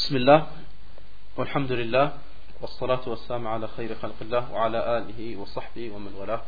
[0.00, 0.46] بسم الله
[1.36, 2.18] والحمد لله
[2.60, 6.42] والصلاة والسلام على خير خلق الله وعلى آله وصحبه ومن والاه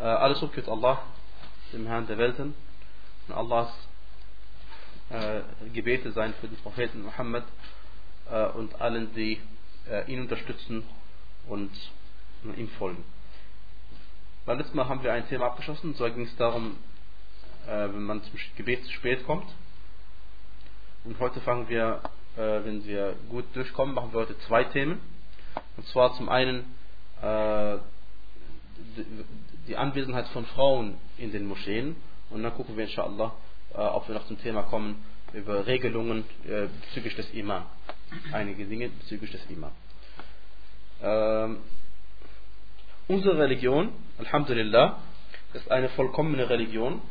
[0.00, 1.02] äh, Alles Lob gilt Allah,
[1.72, 2.54] dem Herrn der Welten
[3.28, 3.72] und Allahs
[5.10, 5.40] äh,
[5.72, 7.44] Gebete seien für den Propheten Muhammad
[8.30, 9.40] äh, und allen, die
[9.90, 10.84] äh, ihn unterstützen
[11.48, 11.70] und
[12.56, 13.04] ihm folgen.
[14.46, 16.76] Beim letzten Mal haben wir ein Thema abgeschlossen, und zwar ging es darum,
[17.66, 19.46] äh, wenn man zum Gebet zu spät kommt.
[21.04, 24.99] Und heute fangen wir äh, wenn wir gut durchkommen, machen wir heute zwei Themen.
[25.77, 26.65] Und zwar zum einen
[27.21, 27.77] äh,
[29.67, 31.95] die Anwesenheit von Frauen in den Moscheen.
[32.29, 33.33] Und dann gucken wir inshallah,
[33.73, 37.65] äh, ob wir noch zum Thema kommen über Regelungen äh, bezüglich des Imam.
[38.31, 39.71] Einige Dinge bezüglich des Imam.
[41.01, 41.57] Ähm,
[43.07, 44.99] unsere Religion, Alhamdulillah,
[45.53, 47.01] ist eine vollkommene Religion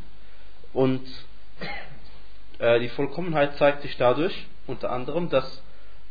[0.72, 1.06] und
[1.60, 1.66] äh,
[2.80, 5.62] die Vollkommenheit zeigt sich dadurch, unter anderem, dass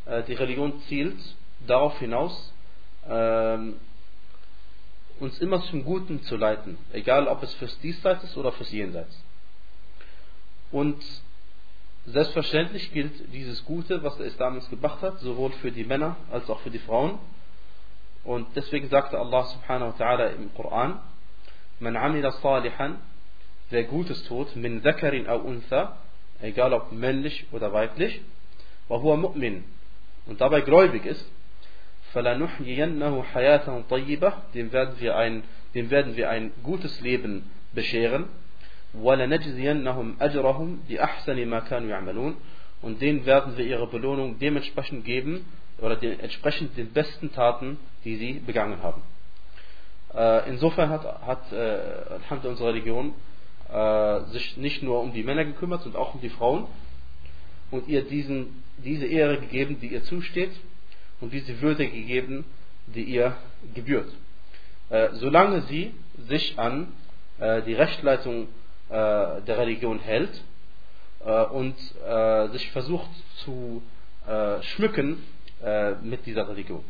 [0.05, 1.17] äh, die Religion zielt
[1.65, 2.53] darauf hinaus,
[3.07, 3.79] ähm,
[5.19, 9.23] uns immer zum Guten zu leiten, egal ob es fürs Diesseits ist oder fürs Jenseits.
[10.71, 11.01] Und
[12.05, 16.49] selbstverständlich gilt dieses Gute, was der Islam uns gebracht hat, sowohl für die Männer als
[16.49, 17.19] auch für die Frauen.
[18.23, 20.99] Und deswegen sagte Allah subhanahu wa ta'ala im Koran,
[21.79, 22.99] Man amila salihan,
[23.69, 25.97] wer Gutes tut, min zakarin au untha,
[26.41, 28.21] egal ob männlich oder weiblich,
[28.89, 29.63] وهو مؤمن
[30.27, 31.25] und dabei gläubig ist,
[32.13, 38.25] فَلَنُحْيِيَنَّهُ حَيَاةً طَيِّبَةً dem werden wir ein, dem werden wir ein gutes Leben bescheren,
[38.93, 42.35] وَلَنَجْزِيَنَّهُمْ أَجْرَهُمْ بِأَحْسَنِ مَا كَانُوا يَعْمَلُونَ.
[42.81, 45.45] Und denen werden wir ihre Belohnung dementsprechend geben
[45.79, 49.01] oder den, entsprechend den besten Taten, die sie begangen haben.
[50.13, 53.13] Äh, insofern hat, hat äh, unsere Religion
[53.71, 56.67] äh, sich nicht nur um die Männer gekümmert, sondern auch um die Frauen
[57.71, 60.51] und ihr diesen, diese Ehre gegeben, die ihr zusteht
[61.21, 62.45] und diese Würde gegeben,
[62.87, 63.35] die ihr
[63.73, 64.11] gebührt.
[64.89, 65.93] Äh, solange sie
[66.27, 66.87] sich an
[67.39, 68.47] äh, die Rechtleitung
[68.89, 70.43] äh, der Religion hält
[71.25, 71.75] äh, und
[72.05, 73.81] äh, sich versucht zu
[74.27, 75.23] äh, schmücken
[76.01, 76.83] mit dieser Religion.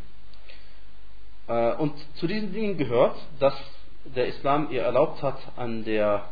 [1.77, 3.53] und zu diesen Dingen gehört, dass
[4.15, 6.29] der Islam ihr erlaubt hat, an, der,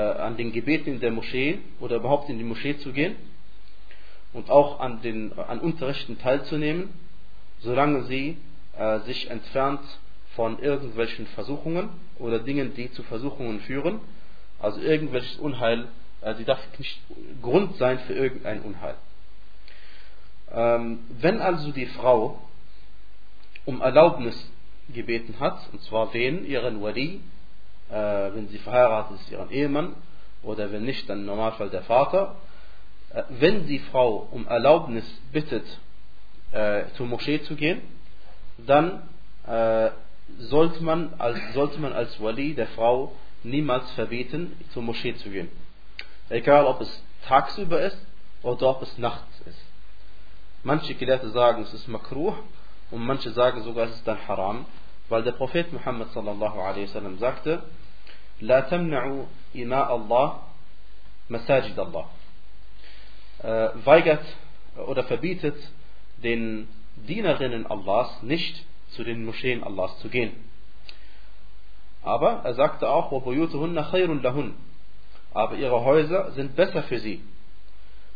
[0.00, 3.16] an den Gebeten in der Moschee oder überhaupt in die Moschee zu gehen
[4.32, 6.90] und auch an, den, an Unterrichten teilzunehmen,
[7.60, 8.36] solange sie
[8.76, 9.80] äh, sich entfernt
[10.34, 14.00] von irgendwelchen Versuchungen oder Dingen, die zu Versuchungen führen.
[14.60, 15.88] Also irgendwelches Unheil,
[16.20, 17.00] äh, die darf nicht
[17.40, 18.94] Grund sein für irgendein Unheil.
[20.52, 22.38] Ähm, wenn also die Frau
[23.64, 24.50] um Erlaubnis
[24.92, 26.46] gebeten hat, und zwar wen?
[26.46, 27.20] Ihren Wali, äh,
[27.88, 29.94] wenn sie verheiratet ist, ihren Ehemann,
[30.42, 32.36] oder wenn nicht, dann im Normalfall der Vater,
[33.12, 35.64] äh, wenn die Frau um Erlaubnis bittet,
[36.52, 37.82] äh, zur Moschee zu gehen,
[38.58, 39.02] dann
[39.46, 39.90] äh,
[40.38, 45.48] sollte, man als, sollte man als Wali der Frau niemals verbieten, zur Moschee zu gehen.
[46.28, 47.98] Egal ob es tagsüber ist
[48.42, 49.58] oder ob es nachts ist.
[50.62, 52.34] Manche Gelehrte sagen, es ist makruh
[52.90, 54.66] und manche sagen sogar, es ist dann haram,
[55.08, 57.62] weil der Prophet Muhammad sallallahu alaihi wasallam sagte,
[58.40, 59.24] لا تمنعوا
[59.56, 60.38] إماء الله
[61.30, 62.06] مساجد الله
[63.42, 64.24] äh, weigert
[64.76, 65.56] oder verbietet
[66.22, 70.32] den Dienerinnen Allahs nicht zu den Moscheen Allahs zu gehen.
[72.02, 73.10] Aber er sagte auch,
[74.22, 74.54] lahun.
[75.34, 77.20] Aber ihre Häuser sind besser für sie.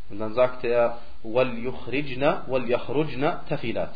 [0.09, 0.99] Und dann sagte er,
[3.49, 3.95] tafilat.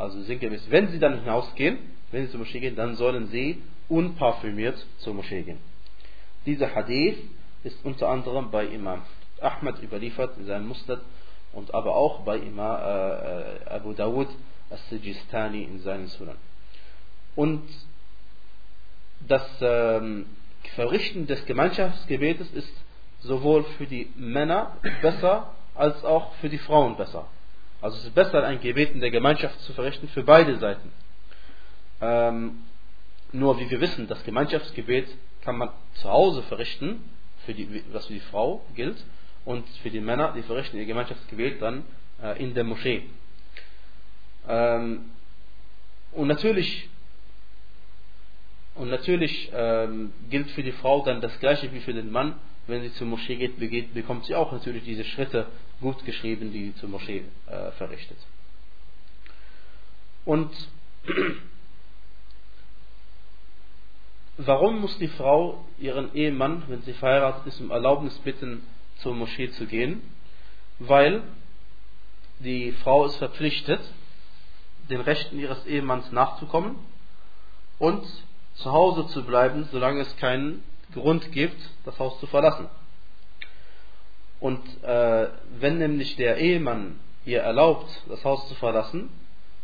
[0.00, 1.78] Also sinngemäß, wenn sie dann hinausgehen,
[2.10, 5.58] wenn sie zur Moschee gehen, dann sollen sie unparfümiert zur Moschee gehen.
[6.46, 7.18] Dieser Hadith
[7.64, 9.02] ist unter anderem bei Imam
[9.40, 11.00] Ahmad überliefert in seinem Musnad
[11.52, 14.28] und aber auch bei Imam äh, Abu Dawud
[14.70, 16.36] as-Sijistani in seinen Sunan.
[17.36, 17.62] Und
[19.28, 20.26] das ähm,
[20.76, 22.72] Verrichten des Gemeinschaftsgebetes ist
[23.20, 27.26] sowohl für die Männer besser als auch für die Frauen besser.
[27.80, 30.92] Also es ist besser, ein Gebet in der Gemeinschaft zu verrichten für beide Seiten.
[32.00, 32.62] Ähm,
[33.32, 35.08] nur wie wir wissen, das Gemeinschaftsgebet
[35.42, 37.02] kann man zu Hause verrichten,
[37.46, 39.02] für die, was für die Frau gilt,
[39.44, 41.84] und für die Männer, die verrichten ihr Gemeinschaftsgebet dann
[42.22, 43.04] äh, in der Moschee.
[44.46, 45.10] Ähm,
[46.12, 46.88] und natürlich,
[48.74, 52.34] und natürlich ähm, gilt für die Frau dann das gleiche wie für den Mann.
[52.66, 55.46] Wenn sie zur Moschee geht, begeht, bekommt sie auch natürlich diese Schritte
[55.80, 58.18] gut geschrieben, die sie zur Moschee äh, verrichtet.
[60.24, 60.50] Und
[64.36, 68.62] warum muss die Frau ihren Ehemann, wenn sie verheiratet ist, um Erlaubnis bitten,
[68.98, 70.02] zur Moschee zu gehen,
[70.78, 71.22] weil
[72.40, 73.80] die Frau ist verpflichtet,
[74.88, 76.76] den Rechten ihres Ehemanns nachzukommen
[77.78, 78.04] und
[78.54, 82.68] zu Hause zu bleiben, solange es keinen Grund gibt, das Haus zu verlassen.
[84.40, 85.28] Und äh,
[85.58, 89.10] wenn nämlich der Ehemann ihr erlaubt, das Haus zu verlassen,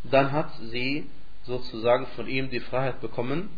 [0.05, 1.07] dann hat sie
[1.45, 3.49] sozusagen von ihm die Freiheit bekommen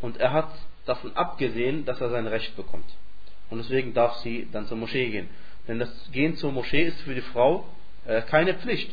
[0.00, 0.50] und er hat
[0.84, 2.86] davon abgesehen, dass er sein Recht bekommt.
[3.50, 5.28] Und deswegen darf sie dann zur Moschee gehen.
[5.66, 7.66] Denn das Gehen zur Moschee ist für die Frau
[8.04, 8.92] äh, keine Pflicht.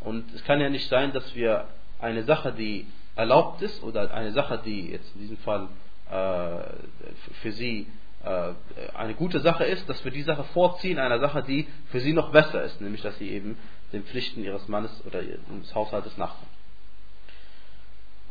[0.00, 1.68] Und es kann ja nicht sein, dass wir
[2.00, 5.68] eine Sache, die erlaubt ist, oder eine Sache, die jetzt in diesem Fall
[6.12, 7.86] für sie
[8.24, 8.52] äh,
[8.94, 12.30] eine gute Sache ist, dass wir die Sache vorziehen, einer Sache, die für sie noch
[12.30, 13.58] besser ist, nämlich dass sie eben
[13.92, 16.50] den Pflichten ihres Mannes oder des Haushaltes nachkommt.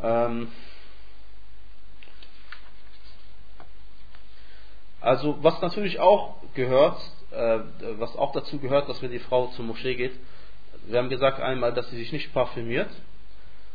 [0.01, 0.47] Ähm
[5.01, 7.01] also was natürlich auch gehört,
[7.31, 7.59] äh,
[7.97, 10.13] was auch dazu gehört, dass wenn die Frau zur Moschee geht,
[10.87, 12.89] wir haben gesagt einmal, dass sie sich nicht parfümiert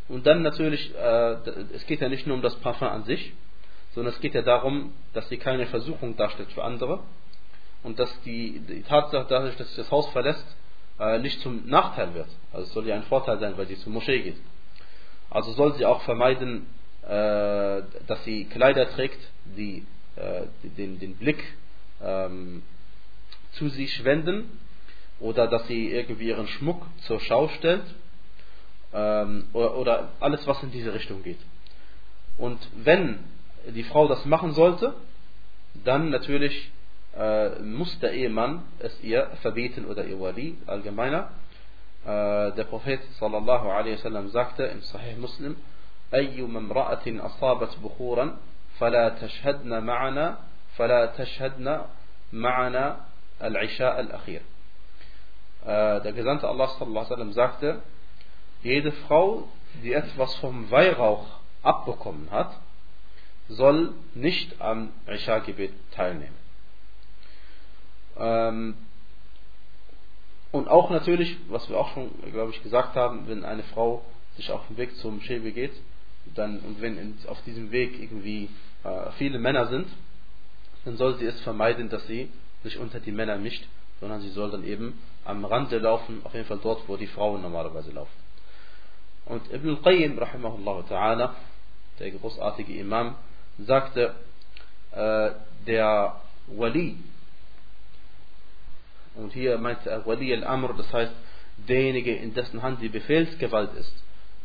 [0.09, 1.37] und dann natürlich, äh,
[1.75, 3.35] es geht ja nicht nur um das Parfum an sich,
[3.97, 7.01] sondern es geht ja darum, dass sie keine Versuchung darstellt für andere
[7.83, 10.45] und dass die, die Tatsache dadurch, dass sie das Haus verlässt,
[11.01, 12.29] äh, nicht zum Nachteil wird.
[12.53, 14.37] Also es soll ja ein Vorteil sein, weil sie zur Moschee geht.
[15.31, 16.67] Also soll sie auch vermeiden,
[17.05, 17.09] äh,
[18.07, 19.19] dass sie Kleider trägt,
[19.57, 20.43] die äh,
[20.77, 21.43] den, den Blick
[22.03, 22.65] ähm,
[23.53, 24.59] zu sich wenden
[25.21, 27.95] oder dass sie irgendwie ihren Schmuck zur Schau stellt
[28.93, 31.41] ähm, oder, oder alles, was in diese Richtung geht.
[32.37, 33.21] Und wenn
[33.68, 34.94] die Frau das machen sollte,
[35.84, 36.72] dann natürlich
[37.18, 41.30] äh, muss der Ehemann es ihr verbieten oder ihr Wali allgemeiner.
[42.06, 45.56] Äh, der Prophet sallallahu alaihi wasallam sagte im Sahih Muslim:
[46.14, 48.38] أيما امرأة أصابت بخورا
[48.80, 50.38] فلا تشهدن معنا
[50.76, 51.82] فلا تشهدن
[52.34, 52.98] معنا
[53.44, 54.42] العشاء الأخير.
[55.66, 57.82] Äh, der Gesandte Allah sallallahu alaihi wasallam sagte:
[58.64, 59.48] Jede Frau,
[59.84, 61.26] die etwas vom Weihrauch
[61.64, 62.52] abbekommen hat,
[63.49, 66.35] soll nicht am Isha-Gebet teilnehmen.
[68.19, 68.75] Ähm,
[70.53, 74.05] und auch natürlich, was wir auch schon, glaube ich, gesagt haben, wenn eine Frau
[74.37, 75.73] sich auf dem Weg zum Moschee begeht,
[76.35, 78.49] dann, und wenn in, auf diesem Weg irgendwie
[78.85, 79.87] äh, viele Männer sind,
[80.85, 82.31] dann soll sie es vermeiden, dass sie
[82.63, 83.65] sich unter die Männer mischt,
[84.01, 87.43] sondern sie soll dann eben am Rande laufen, auf jeden Fall dort, wo die Frauen
[87.43, 88.13] normalerweise laufen.
[89.27, 91.31] Und Ibn al-Qayyim, rahimahullah ta'ala,
[91.99, 93.17] der großartige Imam,
[93.59, 94.15] sagte,
[94.93, 95.31] äh,
[95.67, 96.99] der Wali,
[99.15, 101.13] und hier meint er Wali al-Amr, das heißt
[101.69, 103.93] derjenige, in dessen Hand die Befehlsgewalt ist.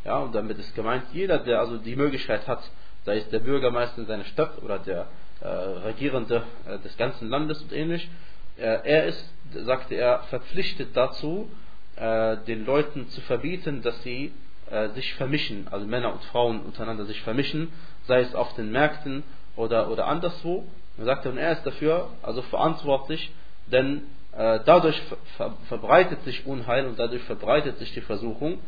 [0.04, 2.62] Ja, und damit ist gemeint, jeder, der also die Möglichkeit hat,
[3.04, 5.06] sei es der Bürgermeister in seiner Stadt oder der
[5.40, 8.08] äh, Regierende äh, des ganzen Landes und ähnlich,
[8.56, 11.48] äh, er ist, sagte er, verpflichtet dazu,
[11.96, 14.32] äh, den Leuten zu verbieten, dass sie
[14.71, 17.71] äh, sich vermischen, also Männer und Frauen untereinander sich vermischen,
[18.05, 19.23] sei es auf den Märkten
[19.55, 20.65] oder, oder anderswo.
[20.97, 23.31] Er sagte, und er ist dafür also verantwortlich,
[23.67, 24.03] denn
[24.33, 25.01] äh, dadurch
[25.37, 28.59] ver verbreitet sich Unheil und dadurch verbreitet sich die Versuchung.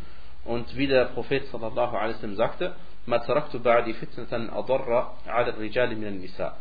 [0.45, 2.73] Und wie der Prophet sallallahu alaihi wasallam sagte,
[3.07, 6.53] ما تركت بعدي فتنة أضر على الرجال من النساء.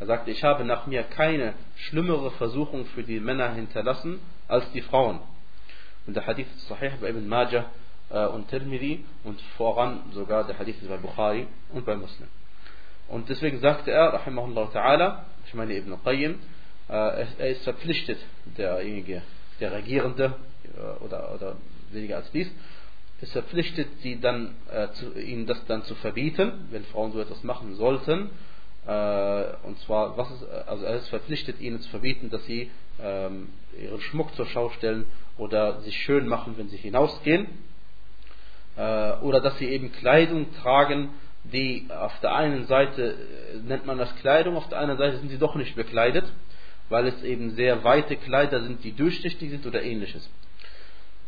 [0.00, 4.80] Er sagte, ich habe nach mir keine schlimmere Versuchung für die Männer hinterlassen als die
[4.80, 5.20] Frauen.
[6.06, 7.64] Und der Hadith ist sahih bei Ibn Majah äh,
[8.09, 12.29] und Tirmidhi und voran sogar der Hadith ist bei Bukhari und bei Muslim.
[13.09, 16.39] Und deswegen sagte er, rahimahullah ta'ala, ich meine Ibn Qayyim,
[16.89, 18.17] äh, er ist verpflichtet,
[18.57, 19.21] derjenige,
[19.59, 21.55] der Regierende äh, oder, oder
[21.91, 22.49] weniger als dies,
[23.21, 27.43] ist verpflichtet, sie dann, äh, zu, ihnen das dann zu verbieten, wenn Frauen so etwas
[27.43, 28.29] machen sollten.
[28.85, 32.69] Äh, und zwar, was ist, also er ist verpflichtet, ihnen zu verbieten, dass sie
[33.01, 33.49] ähm,
[33.81, 35.05] ihren Schmuck zur Schau stellen
[35.37, 37.47] oder sich schön machen, wenn sie hinausgehen.
[38.77, 41.09] Äh, oder dass sie eben Kleidung tragen,
[41.43, 43.15] die auf der einen Seite
[43.65, 46.25] nennt man das Kleidung, auf der anderen Seite sind sie doch nicht bekleidet
[46.89, 50.29] weil es eben sehr weite Kleider sind, die durchsichtig sind oder ähnliches.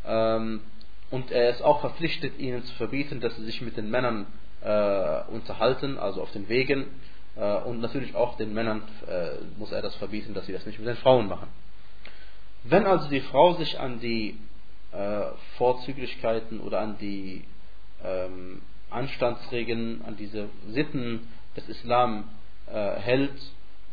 [0.06, 0.62] Ähm,
[1.10, 4.28] und er ist auch verpflichtet, ihnen zu verbieten, dass sie sich mit den Männern
[4.62, 6.86] äh, unterhalten, also auf den Wegen.
[7.36, 10.80] Äh, und natürlich auch den Männern äh, muss er das verbieten, dass sie das nicht
[10.80, 11.48] mit den Frauen machen.
[12.64, 14.38] Wenn also die Frau sich an die
[14.92, 15.26] äh,
[15.58, 17.44] Vorzüglichkeiten oder an die
[18.04, 22.30] ähm, Anstandsregeln, an diese Sitten des Islam
[22.68, 23.40] äh, hält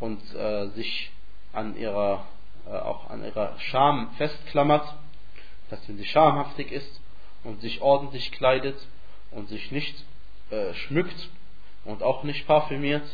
[0.01, 1.11] und äh, sich
[1.53, 2.27] an ihrer,
[2.67, 4.87] äh, auch an ihrer Scham festklammert,
[5.71, 7.01] dass wenn sie schamhaftig ist
[7.45, 8.77] und sich ordentlich kleidet
[9.31, 10.05] und sich nicht
[10.51, 11.29] äh, schmückt
[11.85, 13.05] und auch nicht parfümiert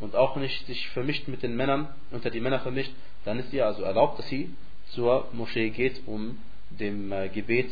[0.00, 2.92] und auch nicht sich vermischt mit den Männern, unter die Männer vermischt,
[3.24, 4.54] dann ist ihr also erlaubt, dass sie
[4.90, 6.38] zur Moschee geht, um
[6.70, 7.70] dem äh, Gebet,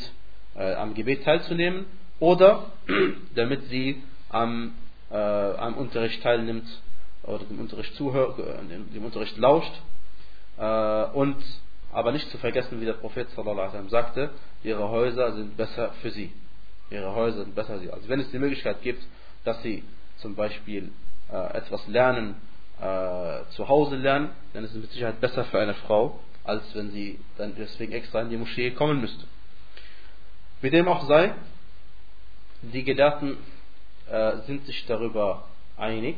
[0.55, 1.87] äh, am Gebet teilzunehmen
[2.19, 2.73] oder
[3.35, 4.75] damit sie am,
[5.11, 6.67] äh, am Unterricht teilnimmt
[7.23, 9.73] oder dem Unterricht zuhört, dem, dem Unterricht lauscht
[10.59, 11.37] äh, und
[11.93, 14.31] aber nicht zu vergessen, wie der Prophet sallallahu sagte,
[14.63, 16.33] ihre Häuser sind besser für sie.
[16.91, 17.91] Ihre Häuser sind besser für sie.
[17.91, 19.03] Also wenn es die Möglichkeit gibt,
[19.45, 19.83] dass sie
[20.19, 20.91] zum Beispiel
[21.33, 22.37] äh, etwas lernen,
[22.81, 26.91] äh, zu Hause lernen, dann ist es mit Sicherheit besser für eine Frau, als wenn
[26.91, 29.25] sie dann deswegen extra in die Moschee kommen müsste.
[30.61, 31.35] Wie dem auch sei,
[32.63, 33.37] die Gelehrten
[34.11, 36.17] äh, sind sich darüber einig,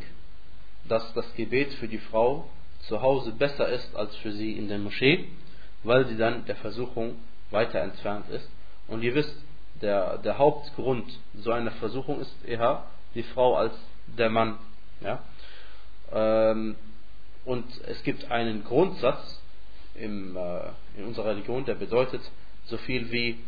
[0.88, 2.48] dass das Gebet für die Frau
[2.80, 5.28] zu Hause besser ist als für sie in der Moschee,
[5.82, 7.16] weil sie dann der Versuchung
[7.50, 8.48] weiter entfernt ist.
[8.86, 9.34] Und ihr wisst,
[9.82, 13.74] der, der Hauptgrund so einer Versuchung ist eher die Frau als
[14.06, 14.58] der Mann.
[15.00, 15.22] Ja?
[16.12, 16.76] Ähm,
[17.44, 19.40] und es gibt einen Grundsatz
[20.00, 20.60] im, äh,
[20.96, 22.22] in unserer Religion, der bedeutet
[22.64, 23.38] so viel wie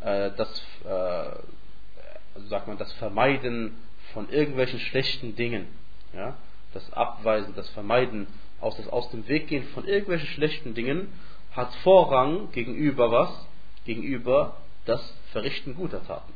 [0.00, 3.76] äh, das, äh, sagt man, das Vermeiden
[4.12, 5.66] von irgendwelchen schlechten Dingen.
[6.12, 6.36] Ja?
[6.72, 8.26] Das Abweisen, das Vermeiden,
[8.60, 11.12] aus, das aus dem Weg gehen von irgendwelchen schlechten Dingen
[11.52, 13.46] hat Vorrang gegenüber was?
[13.84, 16.32] Gegenüber das Verrichten guter Taten.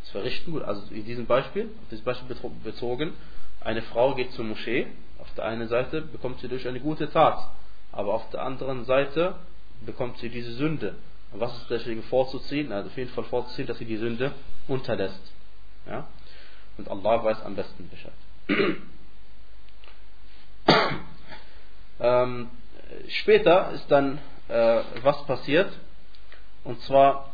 [0.00, 0.62] Das Verrichten gut.
[0.62, 3.12] Also in diesem Beispiel, auf dieses Beispiel bezogen,
[3.60, 4.86] eine Frau geht zur Moschee,
[5.18, 7.48] auf der einen Seite bekommt sie durch eine gute Tat,
[7.92, 9.36] aber auf der anderen Seite
[9.82, 10.96] bekommt sie diese Sünde.
[11.32, 12.72] Und was ist deswegen vorzuziehen?
[12.72, 14.32] Also auf jeden Fall vorzuziehen, dass sie die Sünde
[14.68, 15.32] unterlässt.
[15.86, 16.06] Ja?
[16.78, 18.12] Und Allah weiß am besten Bescheid.
[22.00, 22.48] ähm,
[23.08, 24.18] später ist dann
[24.48, 25.70] äh, was passiert?
[26.64, 27.30] Und zwar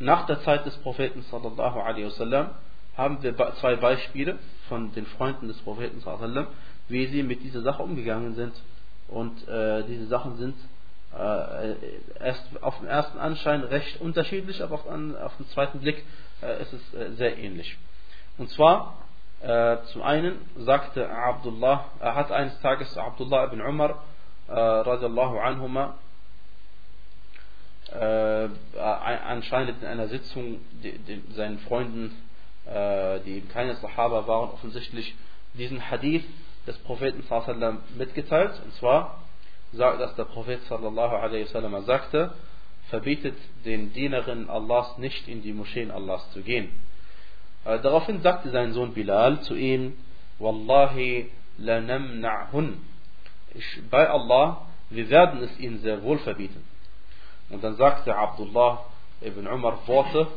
[0.00, 2.50] nach der Zeit des Propheten sallallahu alaihi wasallam
[2.96, 6.48] haben wir zwei Beispiele von den Freunden des Propheten sallam,
[6.88, 8.54] wie sie mit dieser Sache umgegangen sind.
[9.08, 10.54] Und äh, diese Sachen sind
[11.16, 11.74] äh,
[12.20, 16.04] erst auf den ersten Anschein recht unterschiedlich, aber auf, an, auf den zweiten Blick
[16.42, 17.78] äh, ist es äh, sehr ähnlich.
[18.36, 18.98] Und zwar
[19.40, 24.02] äh, zum einen sagte Abdullah, er hat eines Tages Abdullah ibn Umar
[24.48, 25.94] äh, radiallahu anhuma
[27.92, 28.48] äh,
[28.78, 32.14] anscheinend in einer Sitzung die, die, seinen Freunden
[33.24, 35.14] die eben keine Sahaba waren, offensichtlich
[35.54, 36.22] diesen Hadith
[36.68, 38.52] des Propheten sallam mitgeteilt.
[38.64, 39.18] Und zwar
[39.72, 42.32] dass der Prophet sallallahu alaihi wasallam sagte,
[42.88, 46.70] verbietet den Dienerinnen Allahs nicht in die Moscheen Allahs zu gehen.
[47.64, 49.96] Äh, daraufhin sagte sein Sohn Bilal zu ihm,
[50.38, 52.78] Wallahi lanamna'hun.
[53.90, 56.64] Bei Allah, wir werden es ihnen sehr wohl verbieten.
[57.50, 58.84] Und dann sagte Abdullah
[59.20, 60.28] ibn Umar Worte,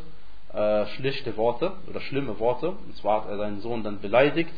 [0.54, 2.72] äh, schlichte Worte oder schlimme Worte.
[2.72, 4.54] Und zwar hat er seinen Sohn dann beleidigt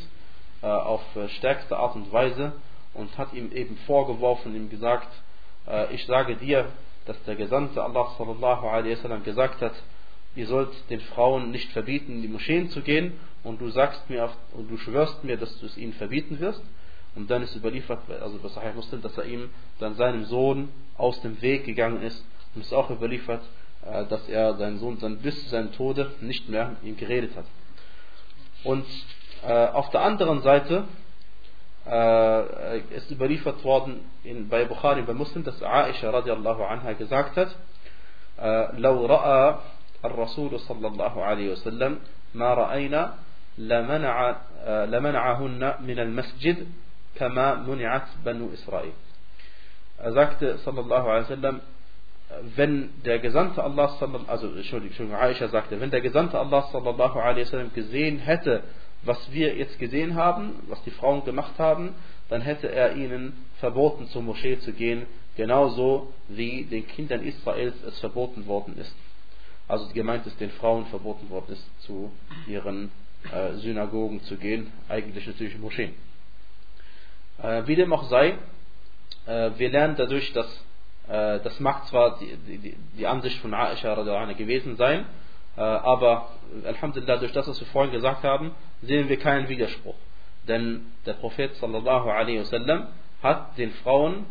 [0.67, 2.53] auf äh, stärkste Art und Weise
[2.93, 5.09] und hat ihm eben vorgeworfen, ihm gesagt,
[5.67, 6.67] äh, ich sage dir,
[7.05, 9.73] dass der Gesandte Allah sallallahu alaihi wasallam gesagt hat,
[10.35, 14.29] ihr sollt den Frauen nicht verbieten, in die Moscheen zu gehen und du sagst mir
[14.53, 16.63] und du schwörst mir, dass du es ihnen verbieten wirst.
[17.15, 21.21] Und dann ist überliefert, also bei Sahih Muslim, dass er ihm dann seinem Sohn aus
[21.21, 23.43] dem Weg gegangen ist und es ist auch überliefert,
[23.85, 27.35] äh, dass er seinen Sohn dann bis zu seinem Tode nicht mehr mit ihm geredet
[27.35, 27.45] hat.
[28.63, 30.85] Und äh, auf der anderen Seite
[31.85, 37.49] äh, ist überliefert worden in, bei Bukhari bei Muslim, dass Aisha radiallahu anha gesagt hat,
[38.77, 39.55] لو رأى
[40.05, 41.99] الرسول صلى الله عليه وسلم
[42.33, 43.13] ما رأينا
[43.57, 44.35] لمنع
[44.65, 46.67] لمنعهن من المسجد
[47.15, 48.93] كما منعت بنو إسرائيل.
[49.99, 51.61] Er sagte sallallahu alaihi wasallam,
[52.55, 53.95] wenn der Gesandte Allah,
[54.27, 58.63] also Entschuldigung, Aisha sagte, wenn der Gesandte Allah sallallahu alaihi wasallam gesehen hätte,
[59.05, 61.93] was wir jetzt gesehen haben, was die Frauen gemacht haben,
[62.29, 65.05] dann hätte er ihnen verboten, zur Moschee zu gehen,
[65.35, 68.95] genauso wie den Kindern Israels es verboten worden ist.
[69.67, 72.11] Also gemeint ist, den Frauen verboten worden ist, zu
[72.47, 72.91] ihren
[73.31, 75.93] äh, Synagogen zu gehen, eigentlich natürlich Moscheen.
[77.41, 78.37] Äh, wie dem auch sei,
[79.25, 80.47] äh, wir lernen dadurch, dass
[81.07, 83.95] äh, das mag zwar die, die, die Ansicht von Aisha
[84.33, 85.05] gewesen sein,
[85.61, 86.29] aber
[86.65, 89.95] Alhamdulillah, durch das, was wir vorhin gesagt haben, sehen wir keinen Widerspruch.
[90.47, 92.87] Denn der Prophet sallallahu alaihi wasallam
[93.21, 94.25] hat den Frauen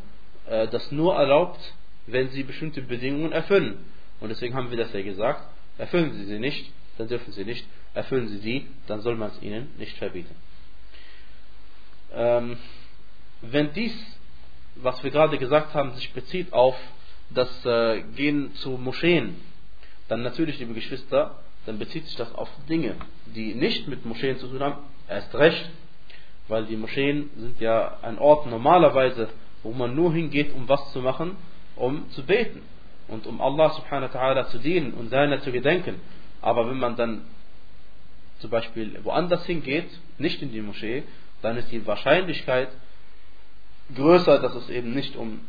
[0.46, 1.60] äh, das nur erlaubt,
[2.06, 3.84] wenn sie bestimmte Bedingungen erfüllen.
[4.20, 5.42] Und deswegen haben wir das ja gesagt.
[5.78, 7.66] Erfüllen sie sie nicht, dann dürfen sie nicht.
[7.94, 10.34] Erfüllen sie sie, dann soll man es ihnen nicht verbieten.
[12.14, 12.58] Ähm,
[13.40, 13.94] wenn dies
[14.76, 16.76] was wir gerade gesagt haben, sich bezieht auf
[17.30, 19.36] das äh, Gehen zu Moscheen,
[20.12, 24.46] dann natürlich, liebe Geschwister, dann bezieht sich das auf Dinge, die nicht mit Moscheen zu
[24.46, 24.76] tun haben,
[25.08, 25.70] erst recht,
[26.48, 29.30] weil die Moscheen sind ja ein Ort normalerweise,
[29.62, 31.36] wo man nur hingeht, um was zu machen,
[31.76, 32.60] um zu beten.
[33.08, 36.00] und um Allah subhanahu wa ta'ala zu dienen und seiner zu gedenken.
[36.40, 37.22] Aber wenn man dann
[38.38, 39.88] zum Beispiel woanders hingeht,
[40.18, 41.04] nicht in die Moschee,
[41.40, 42.68] dann ist die Wahrscheinlichkeit
[43.94, 45.40] größer, dass es eben nicht um,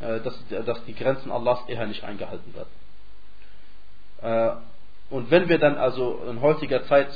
[0.00, 2.79] äh, dass, dass die Grenzen Allahs eher nicht eingehalten werden.
[4.22, 4.50] Äh,
[5.10, 7.08] und wenn wir dann also in heutiger Zeit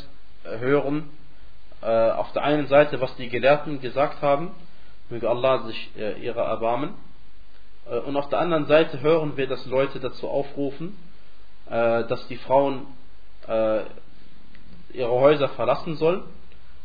[0.45, 1.11] hören,
[1.81, 4.51] äh, auf der einen Seite, was die Gelehrten gesagt haben,
[5.11, 6.95] möge Allah sich ihrer erbarmen,
[8.07, 10.97] und auf der anderen Seite hören wir, dass Leute dazu aufrufen,
[11.69, 12.87] dass die Frauen
[14.95, 16.23] ihre Häuser verlassen sollen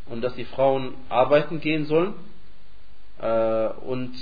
[0.08, 2.14] und dass die Frauen arbeiten gehen sollen.
[3.22, 4.14] Äh, und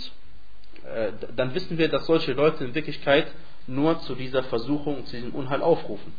[0.86, 3.28] äh, dann wissen wir, dass solche Leute in Wirklichkeit
[3.68, 6.14] nur zu dieser Versuchung, zu diesem Unheil aufrufen.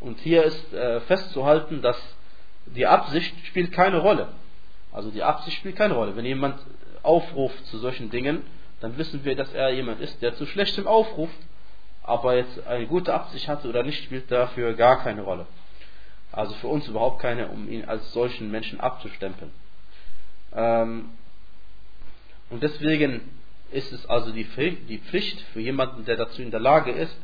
[0.00, 2.00] Und hier ist äh, festzuhalten, dass
[2.66, 4.28] die Absicht spielt keine Rolle.
[4.92, 6.16] Also die Absicht spielt keine Rolle.
[6.16, 6.58] Wenn jemand
[7.02, 8.42] aufruft zu solchen Dingen,
[8.80, 11.36] dann wissen wir, dass er jemand ist, der zu schlechtem aufruft,
[12.02, 15.46] aber jetzt eine gute Absicht hatte oder nicht, spielt dafür gar keine Rolle.
[16.32, 19.52] Also für uns überhaupt keine, um ihn als solchen Menschen abzustempeln.
[20.54, 21.10] Ähm,
[22.50, 23.22] und deswegen
[23.74, 27.16] ist es also die Pflicht für jemanden, der dazu in der Lage ist,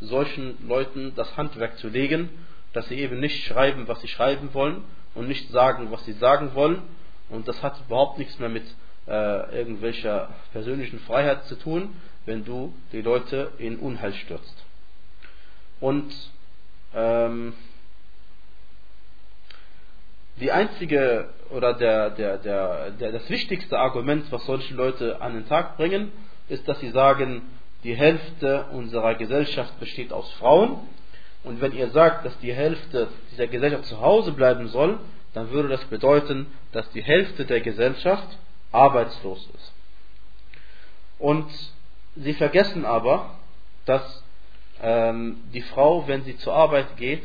[0.00, 2.30] solchen Leuten das Handwerk zu legen,
[2.72, 4.82] dass sie eben nicht schreiben, was sie schreiben wollen
[5.14, 6.80] und nicht sagen, was sie sagen wollen.
[7.28, 8.64] Und das hat überhaupt nichts mehr mit
[9.06, 14.64] äh, irgendwelcher persönlichen Freiheit zu tun, wenn du die Leute in Unheil stürzt.
[15.80, 16.12] Und
[16.94, 17.52] ähm,
[20.36, 25.48] die einzige oder der, der, der, der, das wichtigste Argument, was solche Leute an den
[25.48, 26.12] Tag bringen,
[26.48, 27.42] ist, dass sie sagen,
[27.84, 30.78] die Hälfte unserer Gesellschaft besteht aus Frauen.
[31.44, 34.98] Und wenn ihr sagt, dass die Hälfte dieser Gesellschaft zu Hause bleiben soll,
[35.32, 38.28] dann würde das bedeuten, dass die Hälfte der Gesellschaft
[38.72, 39.72] arbeitslos ist.
[41.18, 41.46] Und
[42.16, 43.30] sie vergessen aber,
[43.86, 44.24] dass
[44.82, 47.24] ähm, die Frau, wenn sie zur Arbeit geht,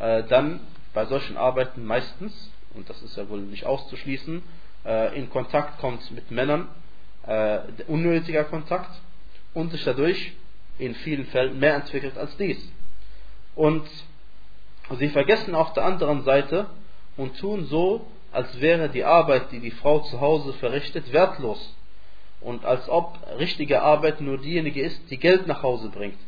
[0.00, 0.60] äh, dann
[0.94, 4.42] bei solchen Arbeiten meistens, und das ist ja wohl nicht auszuschließen,
[4.84, 6.68] äh, in Kontakt kommt mit Männern,
[7.26, 9.00] äh, unnötiger Kontakt,
[9.54, 10.32] und sich dadurch
[10.78, 12.58] in vielen Fällen mehr entwickelt als dies.
[13.54, 13.86] Und
[14.98, 16.66] sie vergessen auf der anderen Seite
[17.16, 21.74] und tun so, als wäre die Arbeit, die die Frau zu Hause verrichtet, wertlos.
[22.40, 26.18] Und als ob richtige Arbeit nur diejenige ist, die Geld nach Hause bringt.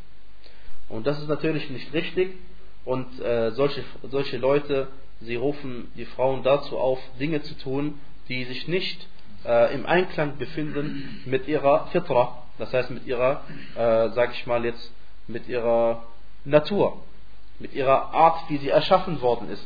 [0.89, 2.35] Und das ist natürlich nicht richtig,
[2.85, 4.87] und äh, solche, solche Leute,
[5.21, 9.07] sie rufen die Frauen dazu auf, Dinge zu tun, die sich nicht
[9.45, 13.43] äh, im Einklang befinden mit ihrer Fitra, das heißt mit ihrer,
[13.75, 14.91] äh, sag ich mal jetzt,
[15.27, 16.03] mit ihrer
[16.43, 16.97] Natur,
[17.59, 19.65] mit ihrer Art, wie sie erschaffen worden ist.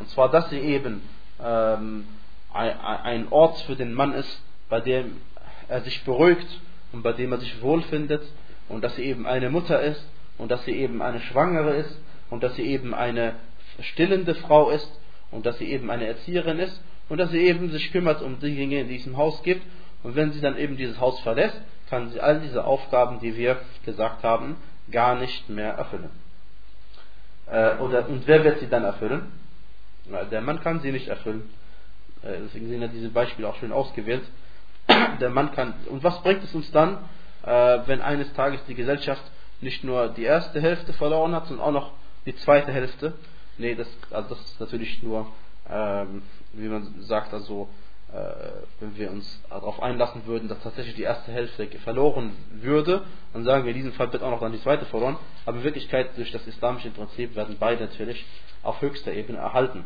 [0.00, 1.02] Und zwar, dass sie eben
[1.42, 2.06] ähm,
[2.52, 5.20] ein, ein Ort für den Mann ist, bei dem
[5.68, 6.46] er sich beruhigt
[6.92, 8.22] und bei dem er sich wohlfindet
[8.68, 10.04] und dass sie eben eine Mutter ist
[10.38, 11.96] und dass sie eben eine Schwangere ist
[12.30, 13.34] und dass sie eben eine
[13.80, 14.88] stillende Frau ist
[15.30, 18.54] und dass sie eben eine Erzieherin ist und dass sie eben sich kümmert um die
[18.54, 19.62] Dinge, die in diesem Haus gibt.
[20.02, 23.60] Und wenn sie dann eben dieses Haus verlässt, kann sie all diese Aufgaben, die wir
[23.84, 24.56] gesagt haben,
[24.90, 26.10] gar nicht mehr erfüllen.
[27.46, 29.32] Äh, oder, und wer wird sie dann erfüllen?
[30.30, 31.48] Der Mann kann sie nicht erfüllen.
[32.22, 34.22] Äh, deswegen sind ja diese Beispiele auch schön ausgewählt.
[35.20, 35.74] Der Mann kann.
[35.88, 36.98] Und was bringt es uns dann,
[37.44, 39.22] äh, wenn eines Tages die Gesellschaft
[39.60, 41.92] nicht nur die erste Hälfte verloren hat, sondern auch noch
[42.26, 43.14] die zweite Hälfte,
[43.58, 45.26] nee, das, also das ist natürlich nur,
[45.68, 47.68] ähm, wie man sagt, also
[48.12, 48.16] äh,
[48.80, 53.64] wenn wir uns darauf einlassen würden, dass tatsächlich die erste Hälfte verloren würde, dann sagen
[53.64, 55.16] wir, in diesem Fall wird auch noch dann die zweite verloren.
[55.46, 58.24] Aber in Wirklichkeit, durch das islamische Prinzip werden beide natürlich
[58.62, 59.84] auf höchster Ebene erhalten.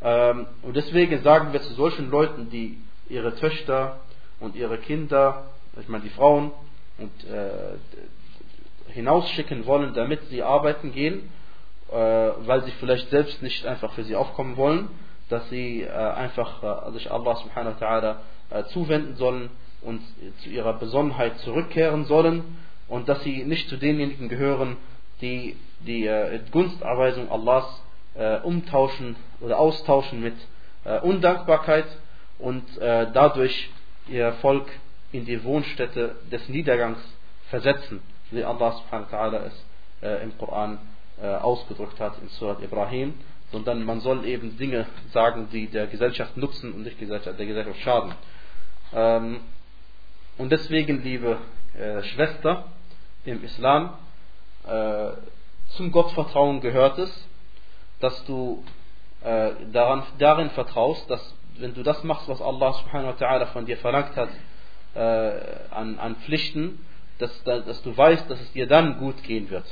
[0.00, 2.78] Ähm, und deswegen sagen wir zu solchen Leuten, die
[3.08, 4.00] ihre Töchter
[4.38, 6.52] und ihre Kinder, ich meine die Frauen
[6.98, 7.76] und äh,
[8.88, 11.30] hinausschicken wollen, damit sie arbeiten gehen,
[11.90, 14.88] äh, weil sie vielleicht selbst nicht einfach für sie aufkommen wollen,
[15.28, 18.16] dass sie äh, einfach äh, sich Allah subhanahu wa ta'ala
[18.72, 19.50] zuwenden sollen
[19.82, 20.00] und
[20.42, 22.44] zu ihrer Besonnenheit zurückkehren sollen
[22.88, 24.76] und dass sie nicht zu denjenigen gehören,
[25.20, 26.08] die die
[26.52, 27.64] Gunsterweisung Allahs
[28.44, 30.34] umtauschen oder austauschen mit
[31.02, 31.86] Undankbarkeit
[32.38, 33.70] und dadurch
[34.08, 34.70] ihr Volk
[35.10, 36.98] in die Wohnstätte des Niedergangs
[37.48, 38.02] versetzen
[38.34, 39.66] wie Allah subhanahu wa ta'ala es
[40.02, 40.78] äh, im Koran
[41.20, 43.14] äh, ausgedrückt hat in Surat Ibrahim,
[43.52, 48.14] sondern man soll eben Dinge sagen, die der Gesellschaft nutzen und nicht der Gesellschaft schaden.
[48.92, 49.40] Ähm,
[50.38, 51.38] und deswegen, liebe
[51.78, 52.64] äh, Schwester
[53.24, 53.94] im Islam,
[54.66, 55.10] äh,
[55.76, 57.28] zum Gottvertrauen gehört es,
[58.00, 58.64] dass du
[59.22, 63.66] äh, daran, darin vertraust, dass wenn du das machst, was Allah subhanahu wa ta'ala von
[63.66, 64.30] dir verlangt hat,
[64.94, 65.00] äh,
[65.70, 66.84] an, an Pflichten,
[67.17, 69.65] dass, dass du weißt, dass es dir dann gut gehen wird.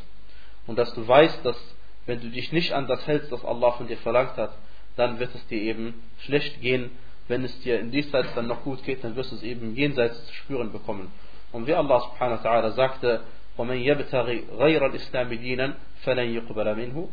[0.66, 1.58] Und dass du weißt, dass
[2.06, 4.54] wenn du dich nicht an das hältst, was Allah von dir verlangt hat,
[4.96, 6.92] dann wird es dir eben schlecht gehen.
[7.28, 10.26] Wenn es dir in diesseits dann noch gut geht, dann wirst du es eben jenseits
[10.28, 11.12] zu spüren bekommen.
[11.52, 13.22] Und wie Allah subhanahu wa ta'ala sagte,
[13.58, 15.74] وَمَنْ يَبْتَغِ غَيْرَ الْإِسْلَامِ دِينًا
[16.06, 17.10] فَلَنْ يُقْبَلَ مِنْهُ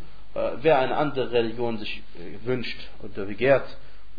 [0.63, 3.65] Wer eine andere Religion sich äh, wünscht oder begehrt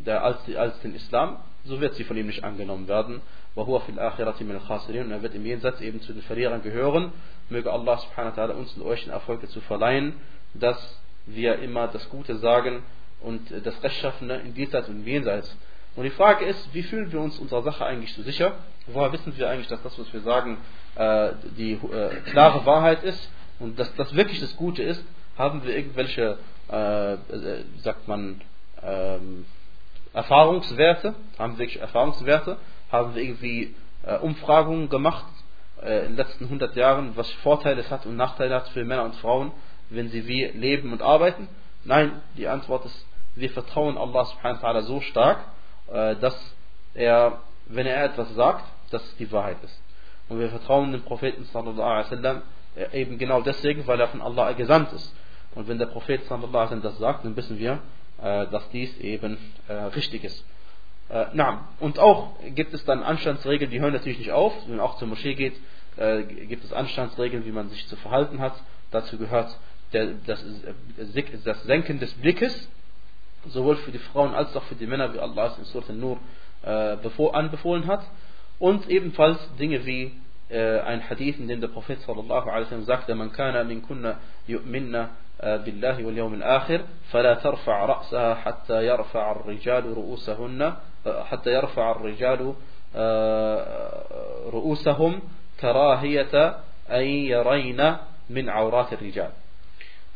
[0.05, 3.21] als, als den Islam, so wird sie von ihm nicht angenommen werden.
[3.55, 7.11] وهو في الآخرة من الخاسرين und er wird im Jenseits eben zu den Verlierern gehören.
[7.49, 10.13] Möge Allah subhanahu wa ta'ala uns und euch den Erfolg dazu verleihen,
[10.53, 12.83] dass wir immer das Gute sagen
[13.21, 15.55] und das Rechtschaffene in Diesseits und im Jenseits.
[15.95, 18.53] Und die Frage ist, wie fühlen wir uns unserer Sache eigentlich so sicher?
[18.87, 20.57] Woher wissen wir eigentlich, dass das, was wir sagen,
[20.95, 25.03] äh, die äh, klare Wahrheit ist und dass das wirklich das Gute ist?
[25.37, 27.17] Haben wir irgendwelche, äh,
[27.81, 28.41] sagt man,
[28.83, 29.45] ähm,
[30.13, 31.15] Erfahrungswerte?
[31.39, 32.57] Haben wir wirklich Erfahrungswerte?
[32.90, 33.74] Haben wir irgendwie
[34.04, 35.26] äh, Umfragungen gemacht
[35.82, 39.04] äh, in den letzten 100 Jahren, was Vorteile es hat und Nachteile hat für Männer
[39.04, 39.52] und Frauen,
[39.90, 41.48] wenn sie wie leben und arbeiten?
[41.84, 45.38] Nein, die Antwort ist, wir vertrauen Allah subhanahu wa ta'ala so stark,
[45.92, 46.36] äh, dass
[46.94, 49.82] er, wenn er etwas sagt, dass es die Wahrheit ist.
[50.28, 52.42] Und wir vertrauen dem Propheten sallallahu alaihi wasallam
[52.76, 55.14] äh, eben genau deswegen, weil er von Allah gesandt ist.
[55.54, 57.80] Und wenn der Prophet sallallahu alaihi wasallam das sagt, dann wissen wir,
[58.22, 60.44] äh, dass dies eben äh, richtig ist.
[61.10, 64.54] Äh, na, und auch gibt es dann Anstandsregeln, die hören natürlich nicht auf.
[64.66, 65.54] Wenn man auch zur Moschee geht,
[65.96, 68.54] äh, gibt es Anstandsregeln, wie man sich zu verhalten hat.
[68.92, 69.56] Dazu gehört
[69.92, 72.70] der, das, äh, das, Senken des Blickes,
[73.48, 76.18] sowohl für die Frauen als auch für die Männer, wie Allah es in Surat nur
[76.62, 78.04] äh, bevor, anbefohlen hat.
[78.60, 80.12] Und ebenfalls Dinge wie
[80.48, 84.18] äh, ein Hadith, in dem der Prophet sallallahu alaihi wasallam sagte, man kann min kunna
[84.46, 91.91] yu'minna äh, billahi wal yawmil akhir, fala tarfa' ra'saha hatta yarfa' ar-rijal ru'usahunna حتى يرفع
[91.91, 92.53] الرجال
[94.53, 95.21] رؤوسهم
[95.59, 96.57] كراهية
[96.89, 97.97] أن يرين
[98.29, 99.31] من عورات الرجال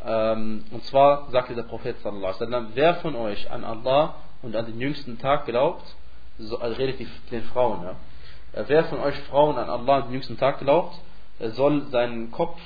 [0.02, 4.66] Und zwar sagte der Prophet sallallahu alaihi wasallam, wer von euch an Allah und an
[4.66, 5.84] den jüngsten Tag glaubt,
[6.38, 7.96] so, also redet die, den Frauen, ja,
[8.68, 10.96] wer von euch Frauen an Allah und den jüngsten Tag glaubt,
[11.40, 12.60] soll seinen Kopf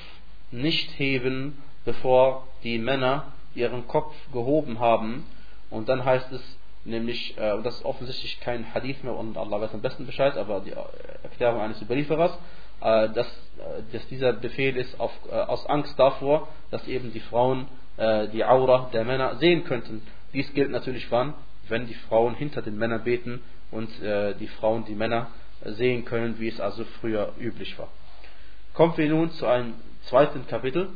[0.52, 5.26] nicht heben, bevor die Männer ihren Kopf gehoben haben.
[5.70, 6.42] Und dann heißt es,
[6.85, 10.61] nämlich, äh, das ist offensichtlich kein Hadith mehr und Allah weiß am besten Bescheid, aber
[10.61, 10.75] die äh,
[11.23, 12.37] Erklärung eines Überlieferers,
[12.81, 17.19] äh, dass, äh, dass dieser Befehl ist auf, äh, aus Angst davor, dass eben die
[17.19, 20.01] Frauen äh, die Aura der Männer sehen könnten.
[20.33, 21.33] Dies gilt natürlich wann,
[21.67, 25.27] wenn die Frauen hinter den Männern beten und die Frauen die Männer
[25.63, 27.89] sehen können, wie es also früher üblich war.
[28.73, 30.89] Kommen wir nun zu einem zweiten Kapitel,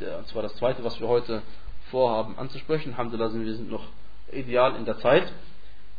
[0.00, 1.42] und zwar das zweite, was wir heute
[1.90, 2.92] vorhaben anzusprechen.
[2.92, 3.86] Alhamdulillah, wir sind noch
[4.32, 5.32] ideal in der Zeit.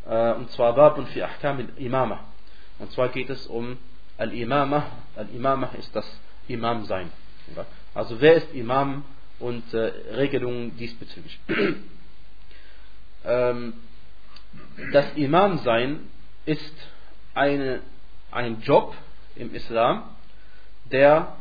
[0.07, 2.19] Äh, und zwar Babun fi Ahkam al-Imama.
[2.79, 3.77] Und zwar geht es um
[4.17, 4.85] Al-Imama.
[5.15, 6.05] Al-Imama ist das
[6.47, 7.11] Imam sein.
[7.93, 9.03] Also wer ist Imam
[9.39, 11.39] und äh, Regelungen diesbezüglich.
[13.25, 13.73] ähm,
[14.91, 16.07] das Imam sein
[16.45, 16.73] ist
[17.33, 17.81] eine,
[18.31, 18.95] ein Job
[19.35, 20.03] im Islam,
[20.91, 21.35] der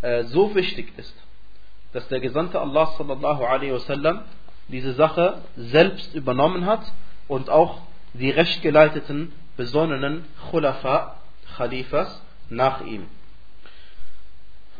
[0.00, 1.14] äh, so wichtig ist,
[1.92, 4.24] dass der Gesandte Allah sallallahu alaihi wasallam
[4.72, 6.80] diese Sache selbst übernommen hat
[7.28, 7.82] und auch
[8.14, 11.16] die rechtgeleiteten, besonnenen Khulafa,
[11.56, 13.06] Khalifas nach ihm.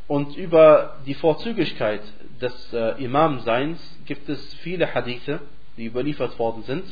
[0.08, 2.02] Und über die Vorzüglichkeit
[2.40, 5.40] des äh, Imamseins gibt es viele Hadithe,
[5.76, 6.84] die überliefert worden sind.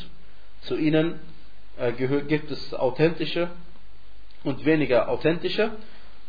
[0.63, 1.21] Zu ihnen
[1.77, 3.49] äh, gibt es authentische
[4.45, 5.73] und weniger authentische.